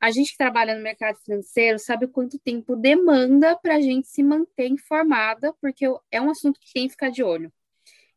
A 0.00 0.10
gente 0.10 0.32
que 0.32 0.38
trabalha 0.38 0.74
no 0.74 0.82
mercado 0.82 1.16
financeiro 1.18 1.78
sabe 1.78 2.06
o 2.06 2.08
quanto 2.08 2.36
tempo 2.40 2.74
demanda 2.74 3.56
para 3.56 3.76
a 3.76 3.80
gente 3.80 4.08
se 4.08 4.20
manter 4.20 4.66
informada, 4.66 5.54
porque 5.60 5.86
é 6.10 6.20
um 6.20 6.28
assunto 6.28 6.58
que 6.58 6.72
tem 6.72 6.86
que 6.86 6.92
ficar 6.92 7.10
de 7.10 7.22
olho. 7.22 7.52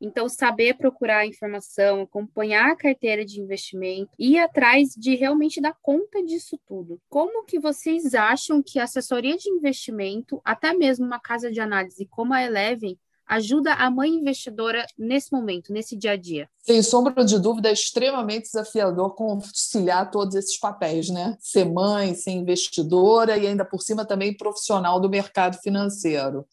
Então, 0.06 0.30
saber 0.30 0.78
procurar 0.78 1.26
informação, 1.26 2.02
acompanhar 2.02 2.72
a 2.72 2.76
carteira 2.76 3.26
de 3.26 3.42
investimento, 3.42 4.12
ir 4.20 4.38
atrás 4.38 4.90
de 4.96 5.16
realmente 5.16 5.60
dar 5.60 5.76
conta 5.82 6.24
disso 6.24 6.60
tudo. 6.68 7.02
Como 7.10 7.44
que 7.44 7.60
vocês 7.60 8.14
acham 8.14 8.62
que 8.62 8.78
a 8.78 8.84
assessoria 8.84 9.36
de 9.36 9.50
investimento, 9.50 10.40
até 10.46 10.74
mesmo 10.74 11.08
uma 11.08 11.20
casa 11.20 11.52
de 11.52 11.60
análise 11.60 12.06
como 12.06 12.36
a 12.36 12.44
Eleven, 12.44 12.96
ajuda 13.28 13.74
a 13.74 13.90
mãe 13.90 14.12
investidora 14.12 14.86
nesse 14.96 15.32
momento, 15.32 15.74
nesse 15.74 15.98
dia 15.98 16.12
a 16.12 16.16
dia? 16.16 16.48
Sem 16.60 16.84
sombra 16.84 17.26
de 17.26 17.40
dúvida, 17.40 17.70
é 17.70 17.74
extremamente 17.74 18.44
desafiador 18.44 19.16
conciliar 19.16 20.12
todos 20.12 20.36
esses 20.36 20.60
papéis, 20.60 21.10
né? 21.10 21.36
Ser 21.40 21.66
mãe, 21.66 22.14
ser 22.14 22.30
investidora 22.30 23.36
e 23.38 23.48
ainda 23.48 23.66
por 23.66 23.82
cima 23.82 24.06
também 24.06 24.38
profissional 24.38 25.00
do 25.00 25.10
mercado 25.10 25.58
financeiro. 25.58 26.46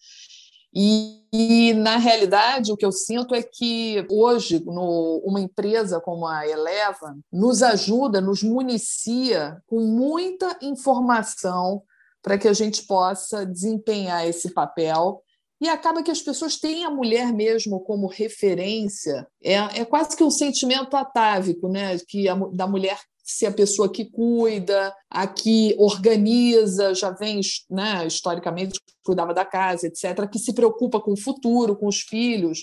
E, 0.75 1.21
e, 1.33 1.75
na 1.75 1.99
realidade, 1.99 2.73
o 2.73 2.77
que 2.77 2.85
eu 2.85 2.93
sinto 2.93 3.35
é 3.35 3.43
que 3.43 4.07
hoje, 4.11 4.63
no, 4.65 5.23
uma 5.25 5.41
empresa 5.41 6.01
como 6.01 6.27
a 6.27 6.47
Eleva 6.47 7.15
nos 7.31 7.63
ajuda, 7.63 8.21
nos 8.21 8.43
municia 8.43 9.61
com 9.67 9.81
muita 9.81 10.59
informação 10.63 11.83
para 12.23 12.39
que 12.39 12.49
a 12.49 12.53
gente 12.53 12.85
possa 12.87 13.45
desempenhar 13.45 14.27
esse 14.27 14.53
papel. 14.53 15.23
E 15.61 15.69
acaba 15.69 16.03
que 16.03 16.11
as 16.11 16.23
pessoas 16.23 16.59
têm 16.59 16.85
a 16.85 16.91
mulher 16.91 17.33
mesmo 17.33 17.81
como 17.81 18.07
referência. 18.07 19.27
É, 19.43 19.55
é 19.81 19.85
quase 19.85 20.17
que 20.17 20.25
um 20.25 20.31
sentimento 20.31 20.97
atávico, 20.97 21.69
né? 21.69 21.99
Que 22.09 22.29
a, 22.29 22.35
da 22.35 22.67
mulher 22.67 22.99
ser 23.33 23.47
a 23.47 23.53
pessoa 23.53 23.91
que 23.91 24.05
cuida, 24.05 24.95
a 25.11 25.27
que 25.27 25.75
organiza, 25.79 26.95
já 26.95 27.11
vem 27.11 27.41
né, 27.71 28.07
historicamente 28.07 28.79
cuidava 29.05 29.35
da 29.35 29.45
casa, 29.45 29.87
etc., 29.87 30.29
que 30.31 30.39
se 30.39 30.55
preocupa 30.55 31.01
com 31.01 31.13
o 31.13 31.21
futuro, 31.21 31.77
com 31.77 31.89
os 31.89 32.01
filhos, 32.01 32.61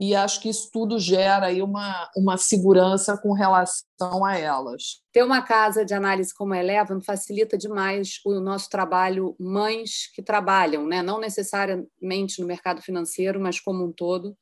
e 0.00 0.16
acho 0.16 0.40
que 0.40 0.48
isso 0.48 0.68
tudo 0.72 0.98
gera 0.98 1.46
aí 1.46 1.62
uma, 1.62 2.10
uma 2.16 2.36
segurança 2.36 3.16
com 3.16 3.32
relação 3.32 4.24
a 4.24 4.36
elas. 4.36 5.00
Ter 5.12 5.22
uma 5.22 5.42
casa 5.42 5.84
de 5.84 5.94
análise 5.94 6.34
como 6.34 6.54
a 6.54 6.58
Eleven 6.58 7.00
facilita 7.00 7.56
demais 7.56 8.14
o 8.26 8.40
nosso 8.40 8.68
trabalho 8.68 9.36
mães 9.38 10.10
que 10.12 10.20
trabalham, 10.20 10.86
né? 10.86 11.02
não 11.02 11.20
necessariamente 11.20 12.40
no 12.40 12.48
mercado 12.48 12.82
financeiro, 12.82 13.40
mas 13.40 13.60
como 13.60 13.84
um 13.84 13.92
todo, 13.92 14.36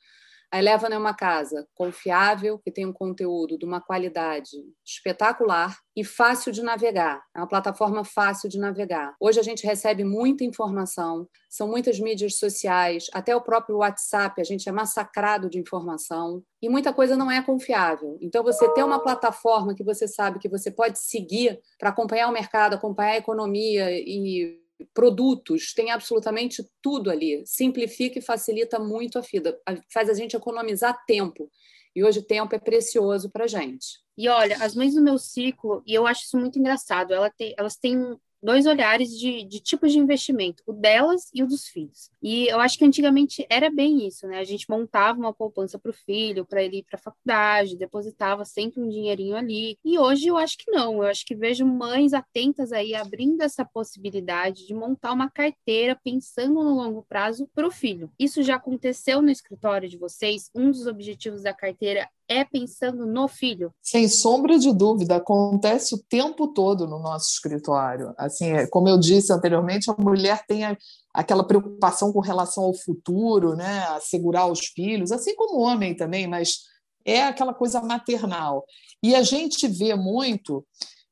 a 0.52 0.58
Eleven 0.58 0.92
é 0.92 0.98
uma 0.98 1.14
casa 1.14 1.66
confiável, 1.74 2.58
que 2.58 2.72
tem 2.72 2.84
um 2.84 2.92
conteúdo 2.92 3.56
de 3.56 3.64
uma 3.64 3.80
qualidade 3.80 4.50
espetacular 4.84 5.78
e 5.94 6.02
fácil 6.02 6.50
de 6.50 6.60
navegar. 6.60 7.22
É 7.34 7.38
uma 7.38 7.46
plataforma 7.46 8.04
fácil 8.04 8.48
de 8.48 8.58
navegar. 8.58 9.14
Hoje 9.20 9.38
a 9.38 9.42
gente 9.42 9.64
recebe 9.64 10.02
muita 10.02 10.42
informação, 10.42 11.28
são 11.48 11.68
muitas 11.68 12.00
mídias 12.00 12.36
sociais, 12.36 13.06
até 13.12 13.34
o 13.34 13.40
próprio 13.40 13.78
WhatsApp, 13.78 14.40
a 14.40 14.44
gente 14.44 14.68
é 14.68 14.72
massacrado 14.72 15.48
de 15.48 15.58
informação 15.58 16.42
e 16.60 16.68
muita 16.68 16.92
coisa 16.92 17.16
não 17.16 17.30
é 17.30 17.40
confiável. 17.42 18.18
Então, 18.20 18.42
você 18.42 18.68
ter 18.74 18.82
uma 18.82 19.00
plataforma 19.00 19.74
que 19.74 19.84
você 19.84 20.06
sabe 20.06 20.38
que 20.38 20.48
você 20.48 20.70
pode 20.70 20.98
seguir 20.98 21.60
para 21.78 21.90
acompanhar 21.90 22.28
o 22.28 22.32
mercado, 22.32 22.74
acompanhar 22.74 23.12
a 23.12 23.18
economia 23.18 23.90
e 23.92 24.59
produtos, 24.94 25.72
tem 25.74 25.90
absolutamente 25.90 26.64
tudo 26.82 27.10
ali. 27.10 27.42
Simplifica 27.46 28.18
e 28.18 28.22
facilita 28.22 28.78
muito 28.78 29.18
a 29.18 29.22
vida, 29.22 29.58
faz 29.92 30.08
a 30.08 30.14
gente 30.14 30.36
economizar 30.36 31.04
tempo. 31.06 31.50
E 31.94 32.04
hoje 32.04 32.22
tempo 32.22 32.54
é 32.54 32.58
precioso 32.58 33.30
para 33.30 33.46
gente. 33.46 33.98
E 34.16 34.28
olha, 34.28 34.56
as 34.62 34.74
mães 34.74 34.94
do 34.94 35.02
meu 35.02 35.18
ciclo, 35.18 35.82
e 35.86 35.94
eu 35.94 36.06
acho 36.06 36.22
isso 36.22 36.38
muito 36.38 36.58
engraçado, 36.58 37.12
elas 37.12 37.76
têm 37.76 38.16
dois 38.42 38.66
olhares 38.66 39.10
de, 39.10 39.44
de 39.44 39.60
tipos 39.60 39.92
de 39.92 39.98
investimento, 39.98 40.62
o 40.66 40.72
delas 40.72 41.30
e 41.34 41.42
o 41.42 41.46
dos 41.46 41.66
filhos. 41.66 42.10
E 42.22 42.46
eu 42.48 42.60
acho 42.60 42.78
que 42.78 42.84
antigamente 42.84 43.46
era 43.48 43.70
bem 43.70 44.06
isso, 44.06 44.26
né? 44.26 44.38
A 44.38 44.44
gente 44.44 44.68
montava 44.68 45.18
uma 45.18 45.32
poupança 45.32 45.78
para 45.78 45.90
o 45.90 45.94
filho, 45.94 46.44
para 46.44 46.62
ele 46.62 46.78
ir 46.78 46.82
para 46.84 46.96
a 46.96 47.02
faculdade, 47.02 47.76
depositava 47.76 48.44
sempre 48.44 48.80
um 48.80 48.88
dinheirinho 48.88 49.36
ali. 49.36 49.78
E 49.84 49.98
hoje 49.98 50.28
eu 50.28 50.36
acho 50.36 50.56
que 50.58 50.70
não, 50.70 51.02
eu 51.02 51.08
acho 51.08 51.24
que 51.24 51.34
vejo 51.34 51.66
mães 51.66 52.12
atentas 52.12 52.72
aí 52.72 52.94
abrindo 52.94 53.42
essa 53.42 53.64
possibilidade 53.64 54.66
de 54.66 54.74
montar 54.74 55.12
uma 55.12 55.30
carteira 55.30 55.98
pensando 56.02 56.54
no 56.54 56.74
longo 56.74 57.04
prazo 57.08 57.48
para 57.54 57.66
o 57.66 57.70
filho. 57.70 58.10
Isso 58.18 58.42
já 58.42 58.56
aconteceu 58.56 59.22
no 59.22 59.30
escritório 59.30 59.88
de 59.88 59.98
vocês? 59.98 60.50
Um 60.54 60.70
dos 60.70 60.86
objetivos 60.86 61.42
da 61.42 61.54
carteira 61.54 62.08
é 62.30 62.44
pensando 62.44 63.04
no 63.04 63.26
filho? 63.26 63.74
Sem 63.82 64.08
sombra 64.08 64.56
de 64.56 64.72
dúvida, 64.72 65.16
acontece 65.16 65.96
o 65.96 66.02
tempo 66.08 66.46
todo 66.48 66.86
no 66.86 67.00
nosso 67.00 67.32
escritório. 67.32 68.14
Assim, 68.16 68.52
é, 68.52 68.68
como 68.68 68.88
eu 68.88 68.96
disse 68.96 69.32
anteriormente, 69.32 69.90
a 69.90 69.96
mulher 69.98 70.44
tem 70.46 70.64
a, 70.64 70.78
aquela 71.12 71.42
preocupação 71.42 72.12
com 72.12 72.20
relação 72.20 72.62
ao 72.62 72.74
futuro, 72.74 73.56
né, 73.56 73.80
assegurar 73.88 74.50
os 74.50 74.60
filhos, 74.60 75.10
assim 75.10 75.34
como 75.34 75.58
o 75.58 75.62
homem 75.62 75.96
também, 75.96 76.28
mas 76.28 76.60
é 77.04 77.24
aquela 77.24 77.52
coisa 77.52 77.80
maternal. 77.80 78.64
E 79.02 79.12
a 79.16 79.22
gente 79.22 79.66
vê 79.66 79.96
muito 79.96 80.64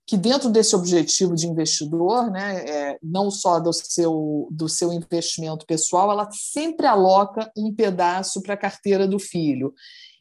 que 0.06 0.16
dentro 0.16 0.48
desse 0.48 0.74
objetivo 0.74 1.34
de 1.34 1.46
investidor, 1.46 2.30
né, 2.30 2.64
é, 2.64 2.98
não 3.02 3.30
só 3.30 3.60
do 3.60 3.72
seu, 3.74 4.48
do 4.50 4.66
seu 4.66 4.90
investimento 4.90 5.66
pessoal, 5.66 6.10
ela 6.10 6.28
sempre 6.30 6.86
aloca 6.86 7.50
um 7.54 7.74
pedaço 7.74 8.40
para 8.40 8.54
a 8.54 8.58
carteira 8.58 9.06
do 9.06 9.18
filho. 9.18 9.74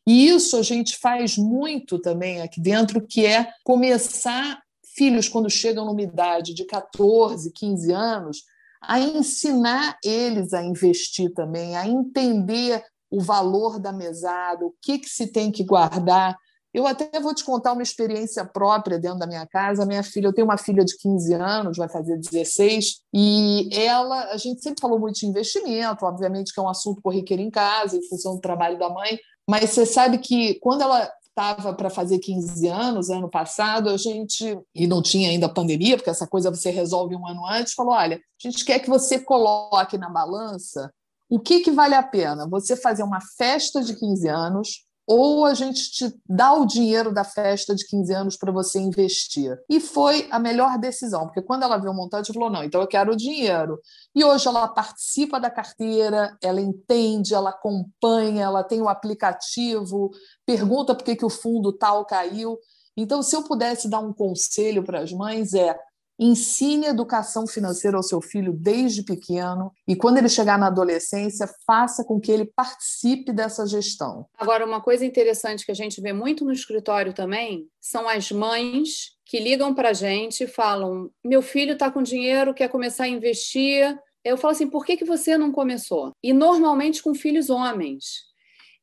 E 0.08 0.30
isso 0.30 0.56
a 0.56 0.64
gente 0.64 0.98
faz 0.98 1.38
muito 1.38 2.00
também 2.00 2.42
aqui 2.42 2.62
dentro, 2.62 3.06
que 3.06 3.26
é 3.26 3.52
começar 3.66 4.58
filhos, 4.96 5.28
quando 5.28 5.50
chegam 5.50 5.86
numa 5.86 6.02
idade 6.02 6.54
de 6.54 6.66
14, 6.66 7.52
15 7.52 7.92
anos, 7.92 8.44
a 8.82 9.00
ensinar 9.00 9.98
eles 10.04 10.54
a 10.54 10.64
investir 10.64 11.34
também, 11.34 11.76
a 11.76 11.88
entender 11.88 12.84
o 13.12 13.22
valor 13.22 13.80
da 13.80 13.92
mesada, 13.92 14.66
o 14.66 14.74
que, 14.82 14.98
que 15.00 15.10
se 15.10 15.28
tem 15.28 15.52
que 15.52 15.64
guardar. 15.64 16.38
Eu 16.74 16.86
até 16.86 17.20
vou 17.20 17.34
te 17.34 17.44
contar 17.44 17.74
uma 17.74 17.82
experiência 17.82 18.46
própria 18.46 19.00
dentro 19.00 19.20
da 19.20 19.28
minha 19.28 19.48
casa. 19.48 19.86
Minha 19.86 20.04
filha, 20.04 20.28
eu 20.28 20.34
tenho 20.34 20.46
uma 20.46 20.58
filha 20.58 20.86
de 20.86 20.96
15 20.98 21.34
anos, 21.34 21.78
vai 21.78 21.90
fazer 21.90 22.18
16, 22.18 23.02
e 23.14 23.70
ela, 23.74 24.32
a 24.32 24.38
gente 24.38 24.62
sempre 24.62 24.82
falou 24.82 25.00
muito 25.00 25.20
de 25.20 25.26
investimento, 25.26 26.06
obviamente 26.06 26.54
que 26.54 26.60
é 26.60 26.64
um 26.64 26.70
assunto 26.70 27.02
corriqueiro 27.02 27.42
em 27.42 27.50
casa, 27.50 27.98
em 27.98 28.08
função 28.08 28.36
do 28.36 28.42
trabalho 28.42 28.78
da 28.78 28.90
mãe, 28.90 29.18
mas 29.50 29.70
você 29.70 29.86
sabe 29.86 30.18
que 30.18 30.56
quando 30.60 30.82
ela 30.82 31.10
estava 31.30 31.74
para 31.74 31.90
fazer 31.90 32.18
15 32.18 32.68
anos, 32.68 33.10
ano 33.10 33.30
passado, 33.30 33.90
a 33.90 33.98
gente, 33.98 34.60
e 34.74 34.88
não 34.88 35.02
tinha 35.02 35.30
ainda 35.30 35.48
pandemia, 35.48 35.96
porque 35.96 36.10
essa 36.10 36.26
coisa 36.26 36.50
você 36.50 36.72
resolve 36.72 37.16
um 37.16 37.28
ano 37.28 37.46
antes, 37.46 37.74
falou: 37.74 37.94
olha, 37.94 38.18
a 38.18 38.48
gente 38.48 38.66
quer 38.66 38.80
que 38.80 38.90
você 38.90 39.20
coloque 39.20 39.98
na 39.98 40.10
balança 40.10 40.92
o 41.30 41.40
que, 41.40 41.60
que 41.60 41.72
vale 41.72 41.94
a 41.94 42.02
pena. 42.02 42.48
Você 42.48 42.76
fazer 42.76 43.04
uma 43.04 43.20
festa 43.38 43.84
de 43.84 43.96
15 43.96 44.28
anos, 44.28 44.87
ou 45.08 45.46
a 45.46 45.54
gente 45.54 45.90
te 45.90 46.14
dá 46.28 46.54
o 46.54 46.66
dinheiro 46.66 47.14
da 47.14 47.24
festa 47.24 47.74
de 47.74 47.88
15 47.88 48.14
anos 48.14 48.38
para 48.38 48.52
você 48.52 48.78
investir. 48.78 49.58
E 49.70 49.80
foi 49.80 50.28
a 50.30 50.38
melhor 50.38 50.78
decisão, 50.78 51.26
porque 51.26 51.42
quando 51.42 51.64
ela 51.64 51.78
viu 51.78 51.92
o 51.92 51.96
montante, 51.96 52.34
falou: 52.34 52.50
não, 52.50 52.62
então 52.62 52.82
eu 52.82 52.88
quero 52.88 53.14
o 53.14 53.16
dinheiro. 53.16 53.80
E 54.14 54.24
hoje 54.26 54.50
ela 54.50 54.68
participa 54.68 55.40
da 55.40 55.50
carteira, 55.50 56.38
ela 56.44 56.60
entende, 56.60 57.34
ela 57.34 57.52
acompanha, 57.52 58.44
ela 58.44 58.64
tem 58.66 58.82
o 58.82 58.90
aplicativo, 58.90 60.12
pergunta 60.46 60.94
por 60.94 61.06
que, 61.06 61.16
que 61.16 61.26
o 61.26 61.30
fundo 61.30 61.72
tal 61.72 62.06
caiu. 62.06 62.58
Então, 62.98 63.22
se 63.24 63.36
eu 63.36 63.44
pudesse 63.44 63.88
dar 63.88 64.00
um 64.00 64.12
conselho 64.12 64.84
para 64.84 65.02
as 65.02 65.14
mães, 65.14 65.54
é 65.54 65.78
Ensine 66.20 66.88
educação 66.88 67.46
financeira 67.46 67.98
ao 67.98 68.04
seu 68.04 68.20
filho 68.22 68.52
desde 68.54 69.04
pequeno 69.04 69.72
e, 69.88 69.96
quando 69.96 70.18
ele 70.18 70.30
chegar 70.30 70.58
na 70.58 70.68
adolescência, 70.68 71.48
faça 71.66 72.04
com 72.04 72.20
que 72.20 72.32
ele 72.32 72.46
participe 72.46 73.32
dessa 73.32 73.68
gestão. 73.68 74.26
Agora, 74.38 74.66
uma 74.66 74.82
coisa 74.82 75.06
interessante 75.06 75.66
que 75.66 75.72
a 75.72 75.76
gente 75.76 76.02
vê 76.02 76.14
muito 76.14 76.44
no 76.44 76.52
escritório 76.52 77.14
também 77.14 77.68
são 77.80 78.08
as 78.10 78.32
mães 78.32 79.18
que 79.26 79.40
ligam 79.40 79.74
para 79.74 79.90
a 79.90 79.94
gente 79.94 80.44
e 80.44 80.48
falam: 80.48 81.10
meu 81.24 81.42
filho 81.42 81.74
está 81.74 81.92
com 81.92 82.02
dinheiro, 82.02 82.54
quer 82.54 82.70
começar 82.70 83.04
a 83.04 83.10
investir. 83.10 83.98
Eu 84.24 84.38
falo 84.38 84.54
assim: 84.54 84.70
por 84.70 84.86
que, 84.86 84.98
que 84.98 85.06
você 85.06 85.38
não 85.38 85.52
começou? 85.52 86.12
E 86.24 86.34
normalmente 86.34 87.04
com 87.04 87.14
filhos 87.14 87.50
homens. 87.50 88.28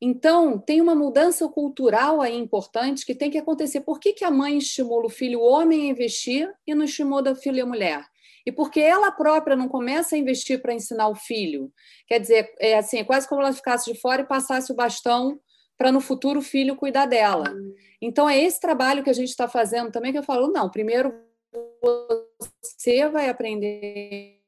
Então, 0.01 0.59
tem 0.59 0.81
uma 0.81 0.93
mudança 0.93 1.47
cultural 1.47 2.21
aí 2.21 2.35
importante 2.37 3.05
que 3.05 3.15
tem 3.15 3.31
que 3.31 3.37
acontecer. 3.37 3.81
Por 3.81 3.99
que, 3.99 4.13
que 4.13 4.25
a 4.25 4.31
mãe 4.31 4.57
estimula 4.57 5.05
o 5.05 5.09
filho 5.09 5.41
homem 5.41 5.83
a 5.83 5.91
investir 5.91 6.51
e 6.67 6.75
não 6.75 6.85
estimula 6.85 7.31
a 7.31 7.35
filha 7.35 7.65
mulher? 7.65 8.05
E 8.45 8.51
porque 8.51 8.79
ela 8.79 9.11
própria 9.11 9.55
não 9.55 9.67
começa 9.67 10.15
a 10.15 10.19
investir 10.19 10.61
para 10.61 10.73
ensinar 10.73 11.07
o 11.07 11.15
filho. 11.15 11.71
Quer 12.07 12.19
dizer, 12.19 12.53
é 12.59 12.77
assim, 12.77 12.99
é 12.99 13.03
quase 13.03 13.27
como 13.27 13.41
ela 13.41 13.53
ficasse 13.53 13.91
de 13.91 13.99
fora 13.99 14.21
e 14.21 14.27
passasse 14.27 14.71
o 14.71 14.75
bastão 14.75 15.39
para 15.77 15.91
no 15.91 15.99
futuro 15.99 16.39
o 16.39 16.43
filho 16.43 16.75
cuidar 16.75 17.05
dela. 17.05 17.45
Então, 18.01 18.29
é 18.29 18.39
esse 18.39 18.59
trabalho 18.59 19.03
que 19.03 19.09
a 19.09 19.13
gente 19.13 19.29
está 19.29 19.47
fazendo 19.47 19.91
também 19.91 20.11
que 20.11 20.17
eu 20.17 20.23
falo, 20.23 20.47
não, 20.47 20.69
primeiro 20.69 21.13
você 22.61 23.07
vai 23.09 23.29
aprender 23.29 24.41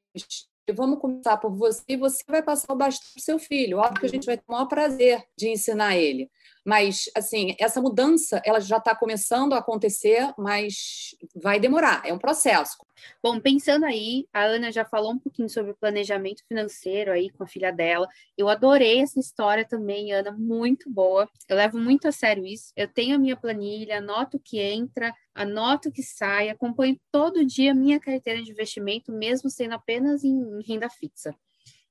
vamos 0.72 0.98
começar 0.98 1.36
por 1.36 1.50
você 1.50 1.82
e 1.88 1.96
você 1.96 2.22
vai 2.26 2.42
passar 2.42 2.72
o 2.72 2.76
bastão 2.76 3.08
para 3.12 3.20
o 3.20 3.22
seu 3.22 3.38
filho. 3.38 3.78
Óbvio 3.78 4.00
que 4.00 4.06
a 4.06 4.10
gente 4.10 4.26
vai 4.26 4.36
ter 4.36 4.44
o 4.48 4.52
maior 4.52 4.66
prazer 4.66 5.22
de 5.36 5.48
ensinar 5.48 5.96
ele. 5.96 6.30
Mas, 6.68 7.10
assim, 7.16 7.56
essa 7.58 7.80
mudança, 7.80 8.42
ela 8.44 8.60
já 8.60 8.76
está 8.76 8.94
começando 8.94 9.54
a 9.54 9.58
acontecer, 9.58 10.34
mas 10.36 11.16
vai 11.34 11.58
demorar, 11.58 12.02
é 12.04 12.12
um 12.12 12.18
processo. 12.18 12.76
Bom, 13.22 13.40
pensando 13.40 13.86
aí, 13.86 14.26
a 14.34 14.42
Ana 14.44 14.70
já 14.70 14.84
falou 14.84 15.12
um 15.12 15.18
pouquinho 15.18 15.48
sobre 15.48 15.70
o 15.70 15.76
planejamento 15.76 16.44
financeiro 16.46 17.10
aí 17.10 17.30
com 17.30 17.42
a 17.42 17.46
filha 17.46 17.72
dela. 17.72 18.06
Eu 18.36 18.50
adorei 18.50 19.00
essa 19.00 19.18
história 19.18 19.64
também, 19.64 20.12
Ana, 20.12 20.30
muito 20.30 20.90
boa. 20.90 21.26
Eu 21.48 21.56
levo 21.56 21.78
muito 21.78 22.06
a 22.06 22.12
sério 22.12 22.44
isso. 22.44 22.70
Eu 22.76 22.86
tenho 22.86 23.16
a 23.16 23.18
minha 23.18 23.34
planilha, 23.34 23.96
anoto 23.96 24.36
o 24.36 24.40
que 24.40 24.60
entra, 24.60 25.14
anoto 25.34 25.88
o 25.88 25.92
que 25.92 26.02
sai, 26.02 26.50
acompanho 26.50 27.00
todo 27.10 27.46
dia 27.46 27.72
a 27.72 27.74
minha 27.74 27.98
carteira 27.98 28.42
de 28.42 28.50
investimento, 28.50 29.10
mesmo 29.10 29.48
sendo 29.48 29.72
apenas 29.72 30.22
em 30.22 30.60
renda 30.60 30.90
fixa. 30.90 31.34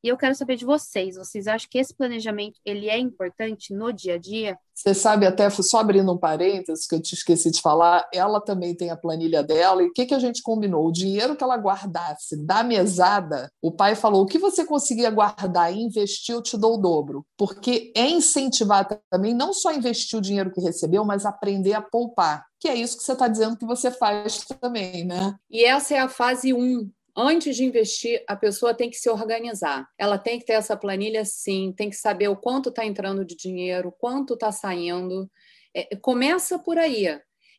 E 0.03 0.09
eu 0.09 0.17
quero 0.17 0.35
saber 0.35 0.55
de 0.55 0.65
vocês, 0.65 1.15
vocês 1.15 1.47
acham 1.47 1.67
que 1.69 1.79
esse 1.79 1.93
planejamento 1.93 2.59
ele 2.63 2.87
é 2.87 2.99
importante 2.99 3.73
no 3.73 3.91
dia 3.91 4.15
a 4.15 4.17
dia? 4.17 4.57
Você 4.73 4.93
sabe, 4.93 5.25
até 5.25 5.49
só 5.49 5.79
abrindo 5.79 6.13
um 6.13 6.17
parênteses 6.17 6.85
que 6.85 6.93
eu 6.93 7.01
te 7.01 7.15
esqueci 7.15 7.49
de 7.49 7.59
falar, 7.59 8.07
ela 8.13 8.39
também 8.39 8.75
tem 8.75 8.91
a 8.91 8.95
planilha 8.95 9.41
dela, 9.41 9.81
e 9.81 9.87
o 9.87 9.91
que, 9.91 10.05
que 10.05 10.13
a 10.13 10.19
gente 10.19 10.43
combinou? 10.43 10.85
O 10.85 10.91
dinheiro 10.91 11.35
que 11.35 11.43
ela 11.43 11.57
guardasse 11.57 12.37
da 12.45 12.63
mesada, 12.63 13.51
o 13.59 13.71
pai 13.71 13.95
falou: 13.95 14.21
o 14.21 14.27
que 14.27 14.37
você 14.37 14.63
conseguia 14.63 15.09
guardar 15.09 15.73
e 15.73 15.81
investir, 15.81 16.35
eu 16.35 16.43
te 16.43 16.55
dou 16.55 16.75
o 16.75 16.77
dobro. 16.77 17.25
Porque 17.35 17.91
é 17.95 18.07
incentivar 18.07 18.87
também 19.09 19.33
não 19.33 19.51
só 19.51 19.73
investir 19.73 20.19
o 20.19 20.21
dinheiro 20.21 20.51
que 20.51 20.61
recebeu, 20.61 21.03
mas 21.03 21.25
aprender 21.25 21.73
a 21.73 21.81
poupar. 21.81 22.45
Que 22.59 22.67
é 22.67 22.75
isso 22.75 22.97
que 22.97 23.03
você 23.03 23.13
está 23.13 23.27
dizendo 23.27 23.57
que 23.57 23.65
você 23.65 23.89
faz 23.89 24.45
também, 24.59 25.05
né? 25.05 25.35
E 25.49 25.63
essa 25.63 25.95
é 25.95 25.99
a 25.99 26.09
fase 26.09 26.53
1 26.53 26.57
um 26.57 26.89
Antes 27.19 27.55
de 27.55 27.63
investir, 27.63 28.23
a 28.27 28.35
pessoa 28.35 28.75
tem 28.75 28.91
que 28.91 28.97
se 28.97 29.09
organizar. 29.09 29.87
Ela 29.97 30.19
tem 30.19 30.37
que 30.37 30.45
ter 30.45 30.53
essa 30.53 30.77
planilha, 30.77 31.25
sim, 31.25 31.73
tem 31.75 31.89
que 31.89 31.95
saber 31.95 32.27
o 32.27 32.37
quanto 32.37 32.69
está 32.69 32.85
entrando 32.85 33.25
de 33.25 33.35
dinheiro, 33.35 33.91
quanto 33.97 34.35
está 34.35 34.51
saindo. 34.51 35.27
É, 35.75 35.95
começa 35.95 36.59
por 36.59 36.77
aí. 36.77 37.07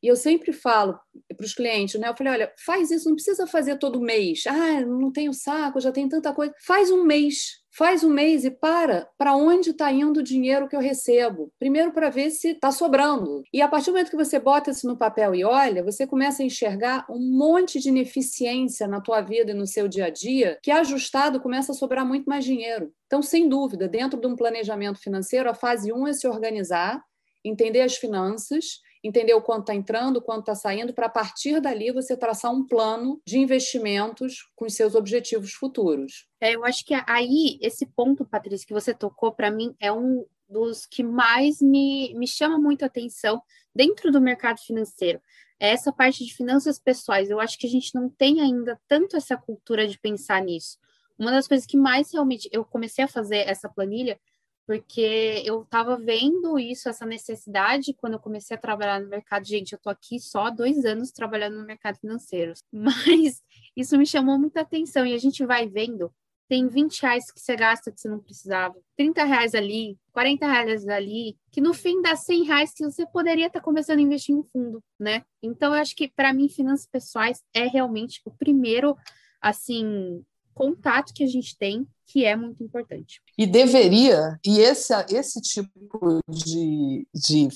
E 0.00 0.06
eu 0.06 0.14
sempre 0.14 0.52
falo 0.52 0.96
para 1.36 1.44
os 1.44 1.54
clientes, 1.54 2.00
né? 2.00 2.08
Eu 2.08 2.16
falei, 2.16 2.34
olha, 2.34 2.52
faz 2.64 2.92
isso, 2.92 3.08
não 3.08 3.16
precisa 3.16 3.48
fazer 3.48 3.78
todo 3.78 4.00
mês. 4.00 4.44
Ah, 4.46 4.80
não 4.82 5.10
tenho 5.10 5.32
saco, 5.34 5.80
já 5.80 5.90
tem 5.90 6.08
tanta 6.08 6.32
coisa. 6.32 6.54
Faz 6.64 6.90
um 6.92 7.02
mês. 7.02 7.58
Faz 7.78 8.02
um 8.02 8.10
mês 8.10 8.44
e 8.44 8.50
para 8.50 9.08
para 9.16 9.36
onde 9.36 9.70
está 9.70 9.92
indo 9.92 10.18
o 10.18 10.22
dinheiro 10.22 10.66
que 10.66 10.74
eu 10.74 10.80
recebo. 10.80 11.52
Primeiro 11.60 11.92
para 11.92 12.10
ver 12.10 12.30
se 12.30 12.48
está 12.48 12.72
sobrando. 12.72 13.44
E 13.52 13.62
a 13.62 13.68
partir 13.68 13.86
do 13.86 13.92
momento 13.92 14.10
que 14.10 14.16
você 14.16 14.36
bota 14.40 14.72
isso 14.72 14.84
no 14.84 14.96
papel 14.96 15.32
e 15.32 15.44
olha, 15.44 15.84
você 15.84 16.04
começa 16.04 16.42
a 16.42 16.44
enxergar 16.44 17.06
um 17.08 17.20
monte 17.20 17.78
de 17.78 17.88
ineficiência 17.88 18.88
na 18.88 19.00
tua 19.00 19.20
vida 19.20 19.52
e 19.52 19.54
no 19.54 19.64
seu 19.64 19.86
dia 19.86 20.06
a 20.06 20.10
dia, 20.10 20.58
que 20.60 20.72
ajustado 20.72 21.40
começa 21.40 21.70
a 21.70 21.74
sobrar 21.74 22.04
muito 22.04 22.28
mais 22.28 22.44
dinheiro. 22.44 22.92
Então, 23.06 23.22
sem 23.22 23.48
dúvida, 23.48 23.86
dentro 23.86 24.20
de 24.20 24.26
um 24.26 24.34
planejamento 24.34 24.98
financeiro, 24.98 25.48
a 25.48 25.54
fase 25.54 25.92
1 25.92 25.96
um 25.96 26.08
é 26.08 26.12
se 26.12 26.26
organizar, 26.26 27.00
entender 27.44 27.82
as 27.82 27.94
finanças 27.94 28.80
entender 29.02 29.34
o 29.34 29.42
quanto 29.42 29.60
está 29.60 29.74
entrando, 29.74 30.18
o 30.18 30.22
quanto 30.22 30.40
está 30.40 30.54
saindo, 30.54 30.92
para 30.92 31.06
a 31.06 31.10
partir 31.10 31.60
dali 31.60 31.92
você 31.92 32.16
traçar 32.16 32.52
um 32.52 32.66
plano 32.66 33.20
de 33.26 33.38
investimentos 33.38 34.48
com 34.56 34.68
seus 34.68 34.94
objetivos 34.94 35.52
futuros. 35.52 36.26
É, 36.40 36.54
eu 36.54 36.64
acho 36.64 36.84
que 36.84 36.94
aí, 37.06 37.58
esse 37.60 37.86
ponto, 37.86 38.24
Patrícia, 38.24 38.66
que 38.66 38.74
você 38.74 38.94
tocou, 38.94 39.32
para 39.32 39.50
mim, 39.50 39.74
é 39.80 39.92
um 39.92 40.24
dos 40.48 40.86
que 40.86 41.02
mais 41.02 41.60
me, 41.60 42.14
me 42.14 42.26
chama 42.26 42.58
muito 42.58 42.82
a 42.82 42.86
atenção 42.86 43.42
dentro 43.74 44.10
do 44.10 44.20
mercado 44.20 44.58
financeiro. 44.58 45.20
É 45.60 45.70
essa 45.70 45.92
parte 45.92 46.24
de 46.24 46.34
finanças 46.34 46.78
pessoais. 46.78 47.30
Eu 47.30 47.40
acho 47.40 47.58
que 47.58 47.66
a 47.66 47.70
gente 47.70 47.94
não 47.94 48.08
tem 48.08 48.40
ainda 48.40 48.80
tanto 48.88 49.16
essa 49.16 49.36
cultura 49.36 49.86
de 49.86 49.98
pensar 49.98 50.42
nisso. 50.42 50.78
Uma 51.18 51.32
das 51.32 51.48
coisas 51.48 51.66
que 51.66 51.76
mais 51.76 52.12
realmente 52.12 52.48
eu 52.52 52.64
comecei 52.64 53.04
a 53.04 53.08
fazer 53.08 53.38
essa 53.38 53.68
planilha 53.68 54.18
porque 54.68 55.42
eu 55.46 55.62
estava 55.62 55.96
vendo 55.96 56.58
isso, 56.58 56.90
essa 56.90 57.06
necessidade, 57.06 57.94
quando 57.94 58.12
eu 58.12 58.18
comecei 58.18 58.54
a 58.54 58.60
trabalhar 58.60 59.00
no 59.00 59.08
mercado. 59.08 59.46
Gente, 59.46 59.72
eu 59.72 59.78
estou 59.78 59.90
aqui 59.90 60.20
só 60.20 60.50
dois 60.50 60.84
anos 60.84 61.10
trabalhando 61.10 61.56
no 61.56 61.64
mercado 61.64 61.96
financeiro, 61.96 62.52
mas 62.70 63.42
isso 63.74 63.96
me 63.96 64.04
chamou 64.04 64.38
muita 64.38 64.60
atenção 64.60 65.06
e 65.06 65.14
a 65.14 65.18
gente 65.18 65.42
vai 65.46 65.66
vendo. 65.66 66.12
Tem 66.46 66.68
20 66.68 67.00
reais 67.00 67.32
que 67.32 67.40
você 67.40 67.56
gasta 67.56 67.90
que 67.90 67.98
você 67.98 68.10
não 68.10 68.18
precisava, 68.18 68.76
30 68.94 69.24
reais 69.24 69.54
ali, 69.54 69.98
40 70.12 70.46
reais 70.46 70.86
ali, 70.86 71.38
que 71.50 71.62
no 71.62 71.72
fim 71.72 72.02
dá 72.02 72.14
100 72.14 72.42
reais 72.44 72.74
que 72.74 72.84
você 72.84 73.06
poderia 73.06 73.46
estar 73.46 73.62
começando 73.62 74.00
a 74.00 74.02
investir 74.02 74.34
em 74.34 74.38
um 74.40 74.42
fundo, 74.42 74.84
né? 75.00 75.24
Então, 75.42 75.74
eu 75.74 75.80
acho 75.80 75.96
que, 75.96 76.08
para 76.08 76.30
mim, 76.34 76.46
finanças 76.46 76.86
pessoais 76.86 77.42
é 77.54 77.66
realmente 77.66 78.20
o 78.22 78.30
primeiro, 78.30 78.94
assim, 79.40 80.22
contato 80.52 81.14
que 81.14 81.24
a 81.24 81.26
gente 81.26 81.56
tem, 81.56 81.86
que 82.08 82.24
é 82.24 82.34
muito 82.34 82.64
importante. 82.64 83.20
E 83.36 83.46
deveria, 83.46 84.38
e 84.44 84.60
esse, 84.60 84.92
esse 85.10 85.40
tipo 85.42 86.20
de, 86.28 87.06
de 87.14 87.48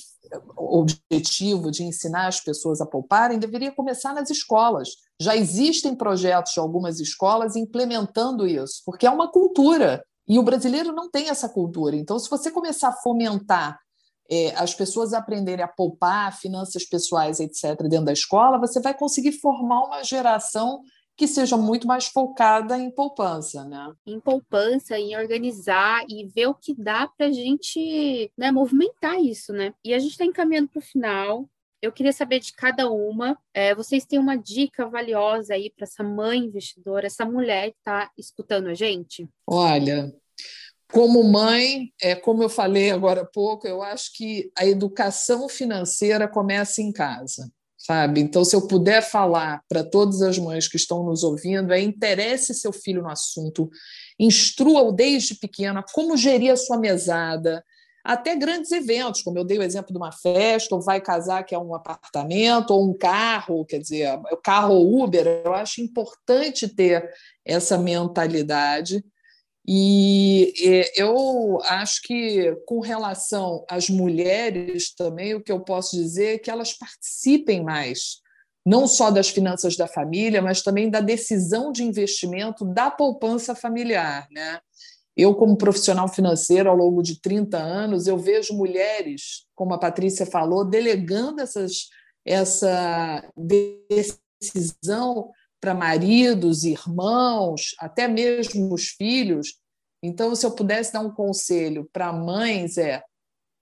objetivo 0.56 1.70
de 1.70 1.82
ensinar 1.84 2.26
as 2.26 2.40
pessoas 2.40 2.80
a 2.80 2.86
pouparem 2.86 3.38
deveria 3.38 3.72
começar 3.72 4.14
nas 4.14 4.30
escolas. 4.30 4.90
Já 5.20 5.34
existem 5.34 5.94
projetos 5.94 6.52
de 6.52 6.60
algumas 6.60 7.00
escolas 7.00 7.56
implementando 7.56 8.46
isso, 8.46 8.82
porque 8.84 9.06
é 9.06 9.10
uma 9.10 9.30
cultura. 9.30 10.04
E 10.28 10.38
o 10.38 10.42
brasileiro 10.42 10.92
não 10.92 11.10
tem 11.10 11.30
essa 11.30 11.48
cultura. 11.48 11.96
Então, 11.96 12.18
se 12.18 12.30
você 12.30 12.50
começar 12.50 12.88
a 12.88 12.96
fomentar 12.96 13.78
é, 14.30 14.54
as 14.56 14.74
pessoas 14.74 15.12
aprenderem 15.12 15.64
a 15.64 15.68
poupar 15.68 16.36
finanças 16.38 16.84
pessoais, 16.84 17.40
etc., 17.40 17.76
dentro 17.88 18.06
da 18.06 18.12
escola, 18.12 18.58
você 18.58 18.80
vai 18.80 18.94
conseguir 18.94 19.32
formar 19.32 19.84
uma 19.84 20.02
geração 20.02 20.80
que 21.22 21.28
seja 21.28 21.56
muito 21.56 21.86
mais 21.86 22.08
focada 22.08 22.76
em 22.76 22.90
poupança, 22.90 23.64
né? 23.64 23.92
Em 24.04 24.18
poupança, 24.18 24.98
em 24.98 25.16
organizar 25.16 26.04
e 26.08 26.26
ver 26.26 26.48
o 26.48 26.54
que 26.54 26.74
dá 26.74 27.06
para 27.06 27.26
a 27.26 27.30
gente 27.30 28.28
né, 28.36 28.50
movimentar 28.50 29.22
isso, 29.22 29.52
né? 29.52 29.72
E 29.84 29.94
a 29.94 30.00
gente 30.00 30.10
está 30.10 30.24
encaminhando 30.24 30.70
para 30.70 30.80
o 30.80 30.82
final. 30.82 31.48
Eu 31.80 31.92
queria 31.92 32.12
saber 32.12 32.40
de 32.40 32.52
cada 32.52 32.90
uma. 32.90 33.38
É, 33.54 33.72
vocês 33.72 34.04
têm 34.04 34.18
uma 34.18 34.34
dica 34.34 34.84
valiosa 34.88 35.54
aí 35.54 35.70
para 35.70 35.84
essa 35.84 36.02
mãe 36.02 36.40
investidora, 36.40 37.06
essa 37.06 37.24
mulher 37.24 37.70
que 37.70 37.78
está 37.78 38.10
escutando 38.18 38.66
a 38.66 38.74
gente? 38.74 39.28
Olha, 39.46 40.12
como 40.90 41.22
mãe, 41.22 41.92
é, 42.02 42.16
como 42.16 42.42
eu 42.42 42.48
falei 42.48 42.90
agora 42.90 43.20
há 43.20 43.26
pouco, 43.26 43.64
eu 43.68 43.80
acho 43.80 44.12
que 44.16 44.50
a 44.58 44.66
educação 44.66 45.48
financeira 45.48 46.26
começa 46.26 46.82
em 46.82 46.90
casa 46.90 47.48
sabe? 47.82 48.20
Então, 48.20 48.44
se 48.44 48.54
eu 48.54 48.66
puder 48.68 49.02
falar 49.02 49.60
para 49.68 49.82
todas 49.82 50.22
as 50.22 50.38
mães 50.38 50.68
que 50.68 50.76
estão 50.76 51.04
nos 51.04 51.24
ouvindo, 51.24 51.72
é 51.72 51.80
interesse 51.80 52.54
seu 52.54 52.72
filho 52.72 53.02
no 53.02 53.10
assunto, 53.10 53.68
instrua-o 54.18 54.92
desde 54.92 55.34
pequena 55.34 55.84
como 55.92 56.16
gerir 56.16 56.52
a 56.52 56.56
sua 56.56 56.78
mesada, 56.78 57.64
até 58.04 58.36
grandes 58.36 58.70
eventos, 58.70 59.22
como 59.22 59.38
eu 59.38 59.44
dei 59.44 59.58
o 59.58 59.62
exemplo 59.62 59.92
de 59.92 59.96
uma 59.96 60.12
festa, 60.12 60.74
ou 60.74 60.80
vai 60.80 61.00
casar, 61.00 61.44
que 61.44 61.54
é 61.54 61.58
um 61.58 61.74
apartamento, 61.74 62.72
ou 62.72 62.88
um 62.88 62.96
carro, 62.96 63.64
quer 63.64 63.78
dizer, 63.78 64.12
o 64.30 64.36
carro 64.36 64.74
ou 64.74 65.02
Uber, 65.02 65.42
eu 65.44 65.54
acho 65.54 65.80
importante 65.80 66.68
ter 66.68 67.08
essa 67.44 67.76
mentalidade 67.76 69.04
e 69.66 70.52
eu 70.96 71.60
acho 71.62 72.02
que, 72.02 72.52
com 72.66 72.80
relação 72.80 73.64
às 73.68 73.88
mulheres 73.88 74.92
também, 74.94 75.34
o 75.34 75.42
que 75.42 75.52
eu 75.52 75.60
posso 75.60 75.96
dizer 75.96 76.34
é 76.34 76.38
que 76.38 76.50
elas 76.50 76.72
participem 76.72 77.62
mais, 77.62 78.20
não 78.66 78.88
só 78.88 79.10
das 79.10 79.28
finanças 79.28 79.76
da 79.76 79.86
família, 79.86 80.42
mas 80.42 80.62
também 80.62 80.90
da 80.90 81.00
decisão 81.00 81.70
de 81.70 81.84
investimento 81.84 82.64
da 82.64 82.90
poupança 82.90 83.54
familiar. 83.54 84.26
Né? 84.32 84.58
Eu, 85.16 85.34
como 85.34 85.56
profissional 85.56 86.08
financeiro 86.08 86.68
ao 86.68 86.76
longo 86.76 87.00
de 87.00 87.20
30 87.20 87.56
anos, 87.56 88.08
eu 88.08 88.18
vejo 88.18 88.54
mulheres, 88.54 89.46
como 89.54 89.74
a 89.74 89.78
Patrícia 89.78 90.26
falou, 90.26 90.64
delegando 90.64 91.40
essas, 91.40 91.88
essa 92.24 93.24
decisão 93.36 95.30
para 95.62 95.74
maridos, 95.74 96.64
irmãos, 96.64 97.76
até 97.78 98.08
mesmo 98.08 98.74
os 98.74 98.88
filhos. 98.88 99.60
Então, 100.02 100.34
se 100.34 100.44
eu 100.44 100.50
pudesse 100.50 100.92
dar 100.92 101.00
um 101.00 101.14
conselho 101.14 101.88
para 101.92 102.12
mães, 102.12 102.76
é 102.76 103.00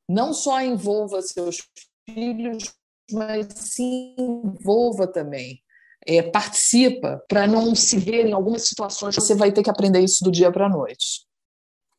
não 0.08 0.32
só 0.32 0.62
envolva 0.62 1.20
seus 1.20 1.62
filhos, 2.08 2.74
mas 3.12 3.48
se 3.52 4.14
envolva 4.18 5.06
também. 5.06 5.62
É, 6.06 6.22
participa 6.22 7.22
para 7.28 7.46
não 7.46 7.74
se 7.74 7.98
ver 7.98 8.24
em 8.26 8.32
algumas 8.32 8.66
situações 8.66 9.14
você 9.14 9.34
vai 9.34 9.52
ter 9.52 9.62
que 9.62 9.68
aprender 9.68 10.00
isso 10.00 10.24
do 10.24 10.32
dia 10.32 10.50
para 10.50 10.64
a 10.64 10.70
noite. 10.70 11.26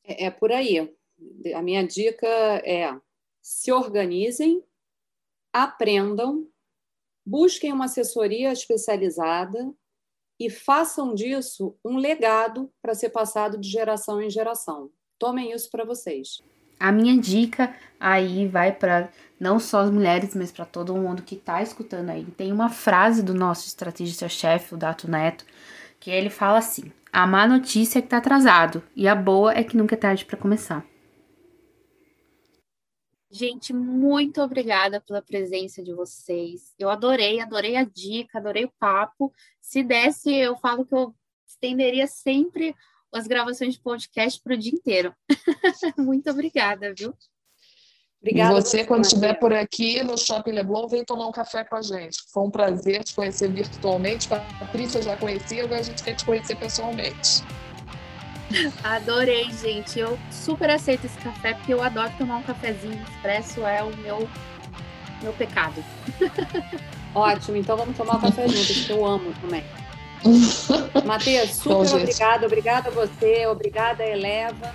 É, 0.04 0.26
é 0.26 0.32
por 0.32 0.52
aí. 0.52 0.92
A 1.54 1.62
minha 1.62 1.86
dica 1.86 2.28
é 2.28 2.92
se 3.40 3.72
organizem, 3.72 4.64
aprendam, 5.54 6.48
busquem 7.24 7.72
uma 7.72 7.86
assessoria 7.86 8.52
especializada 8.52 9.72
e 10.46 10.50
façam 10.50 11.14
disso 11.14 11.76
um 11.86 11.98
legado 11.98 12.68
para 12.82 12.96
ser 12.96 13.10
passado 13.10 13.60
de 13.60 13.70
geração 13.70 14.20
em 14.20 14.28
geração. 14.28 14.90
Tomem 15.20 15.52
isso 15.52 15.70
para 15.70 15.86
vocês. 15.86 16.42
A 16.80 16.92
minha 16.92 17.16
dica 17.16 17.76
aí 18.00 18.48
vai 18.48 18.72
para 18.72 19.10
não 19.40 19.60
só 19.60 19.82
as 19.82 19.92
mulheres, 19.92 20.36
mas 20.36 20.52
para 20.52 20.66
todo 20.66 20.96
mundo 20.96 21.22
que 21.22 21.36
está 21.36 21.62
escutando 21.62 22.10
aí. 22.10 22.26
Tem 22.26 22.52
uma 22.52 22.70
frase 22.70 23.22
do 23.22 23.36
nosso 23.36 23.68
estrategista-chefe, 23.68 24.74
o 24.74 24.78
Dato 24.78 25.10
Neto, 25.10 25.46
Que 26.00 26.10
ele 26.10 26.32
fala 26.32 26.58
assim: 26.58 26.92
a 27.14 27.28
má 27.28 27.48
notícia 27.48 28.00
é 28.00 28.02
que 28.02 28.08
tá 28.08 28.18
atrasado, 28.18 28.82
e 28.96 29.08
a 29.08 29.14
boa 29.14 29.54
é 29.54 29.64
que 29.64 29.78
nunca 29.78 29.94
é 29.94 29.98
tarde 29.98 30.26
para 30.26 30.38
começar. 30.38 30.84
Gente, 33.32 33.72
muito 33.72 34.42
obrigada 34.42 35.00
pela 35.00 35.22
presença 35.22 35.82
de 35.82 35.94
vocês. 35.94 36.74
Eu 36.78 36.90
adorei, 36.90 37.40
adorei 37.40 37.78
a 37.78 37.86
dica, 37.86 38.38
adorei 38.38 38.66
o 38.66 38.74
papo. 38.78 39.34
Se 39.62 39.82
desse, 39.82 40.34
eu 40.34 40.58
falo 40.58 40.86
que 40.86 40.94
eu 40.94 41.16
estenderia 41.48 42.08
sempre 42.08 42.76
as 43.14 43.28
gravações 43.28 43.76
de 43.76 43.82
podcast 43.82 44.42
para 44.42 44.54
o 44.54 44.58
dia 44.58 44.74
inteiro. 44.74 45.16
muito 45.98 46.30
obrigada, 46.30 46.94
viu? 46.94 47.14
Obrigada. 48.20 48.52
E 48.52 48.62
você, 48.62 48.86
quando 48.86 49.06
estiver 49.06 49.34
por 49.40 49.54
aqui 49.54 50.04
no 50.04 50.18
Shopping 50.18 50.52
Leblon, 50.52 50.88
vem 50.90 51.06
tomar 51.06 51.28
um 51.28 51.32
café 51.32 51.64
com 51.64 51.78
a 51.78 51.82
gente. 51.82 52.20
Foi 52.34 52.44
um 52.44 52.52
prazer 52.52 53.04
te 53.04 53.16
conhecer 53.16 53.50
virtualmente. 53.50 54.32
A 54.34 54.40
Patrícia 54.60 55.02
já 55.02 55.16
conhecia, 55.16 55.64
agora 55.64 55.80
a 55.80 55.84
gente 55.84 56.04
quer 56.04 56.16
te 56.16 56.26
conhecer 56.26 56.56
pessoalmente. 56.58 57.42
Adorei, 58.84 59.52
gente. 59.52 60.00
Eu 60.00 60.18
super 60.30 60.70
aceito 60.70 61.06
esse 61.06 61.18
café, 61.20 61.54
porque 61.54 61.74
eu 61.74 61.82
adoro 61.82 62.12
tomar 62.18 62.38
um 62.38 62.44
cafezinho 62.44 63.02
expresso, 63.04 63.66
é 63.66 63.84
o 63.84 63.96
meu, 63.98 64.28
meu 65.22 65.34
pecado. 65.34 65.84
Ótimo, 67.14 67.58
então 67.58 67.76
vamos 67.76 67.98
tomar 67.98 68.18
um 68.18 68.22
café 68.22 68.48
juntos, 68.48 68.86
que 68.86 68.92
eu 68.92 69.06
amo 69.06 69.34
também. 69.42 69.64
Matheus, 71.06 71.56
super 71.56 71.94
obrigada, 71.96 72.46
obrigada 72.46 72.90
a 72.90 72.92
você, 72.92 73.46
obrigada, 73.48 74.04
Eleva. 74.04 74.74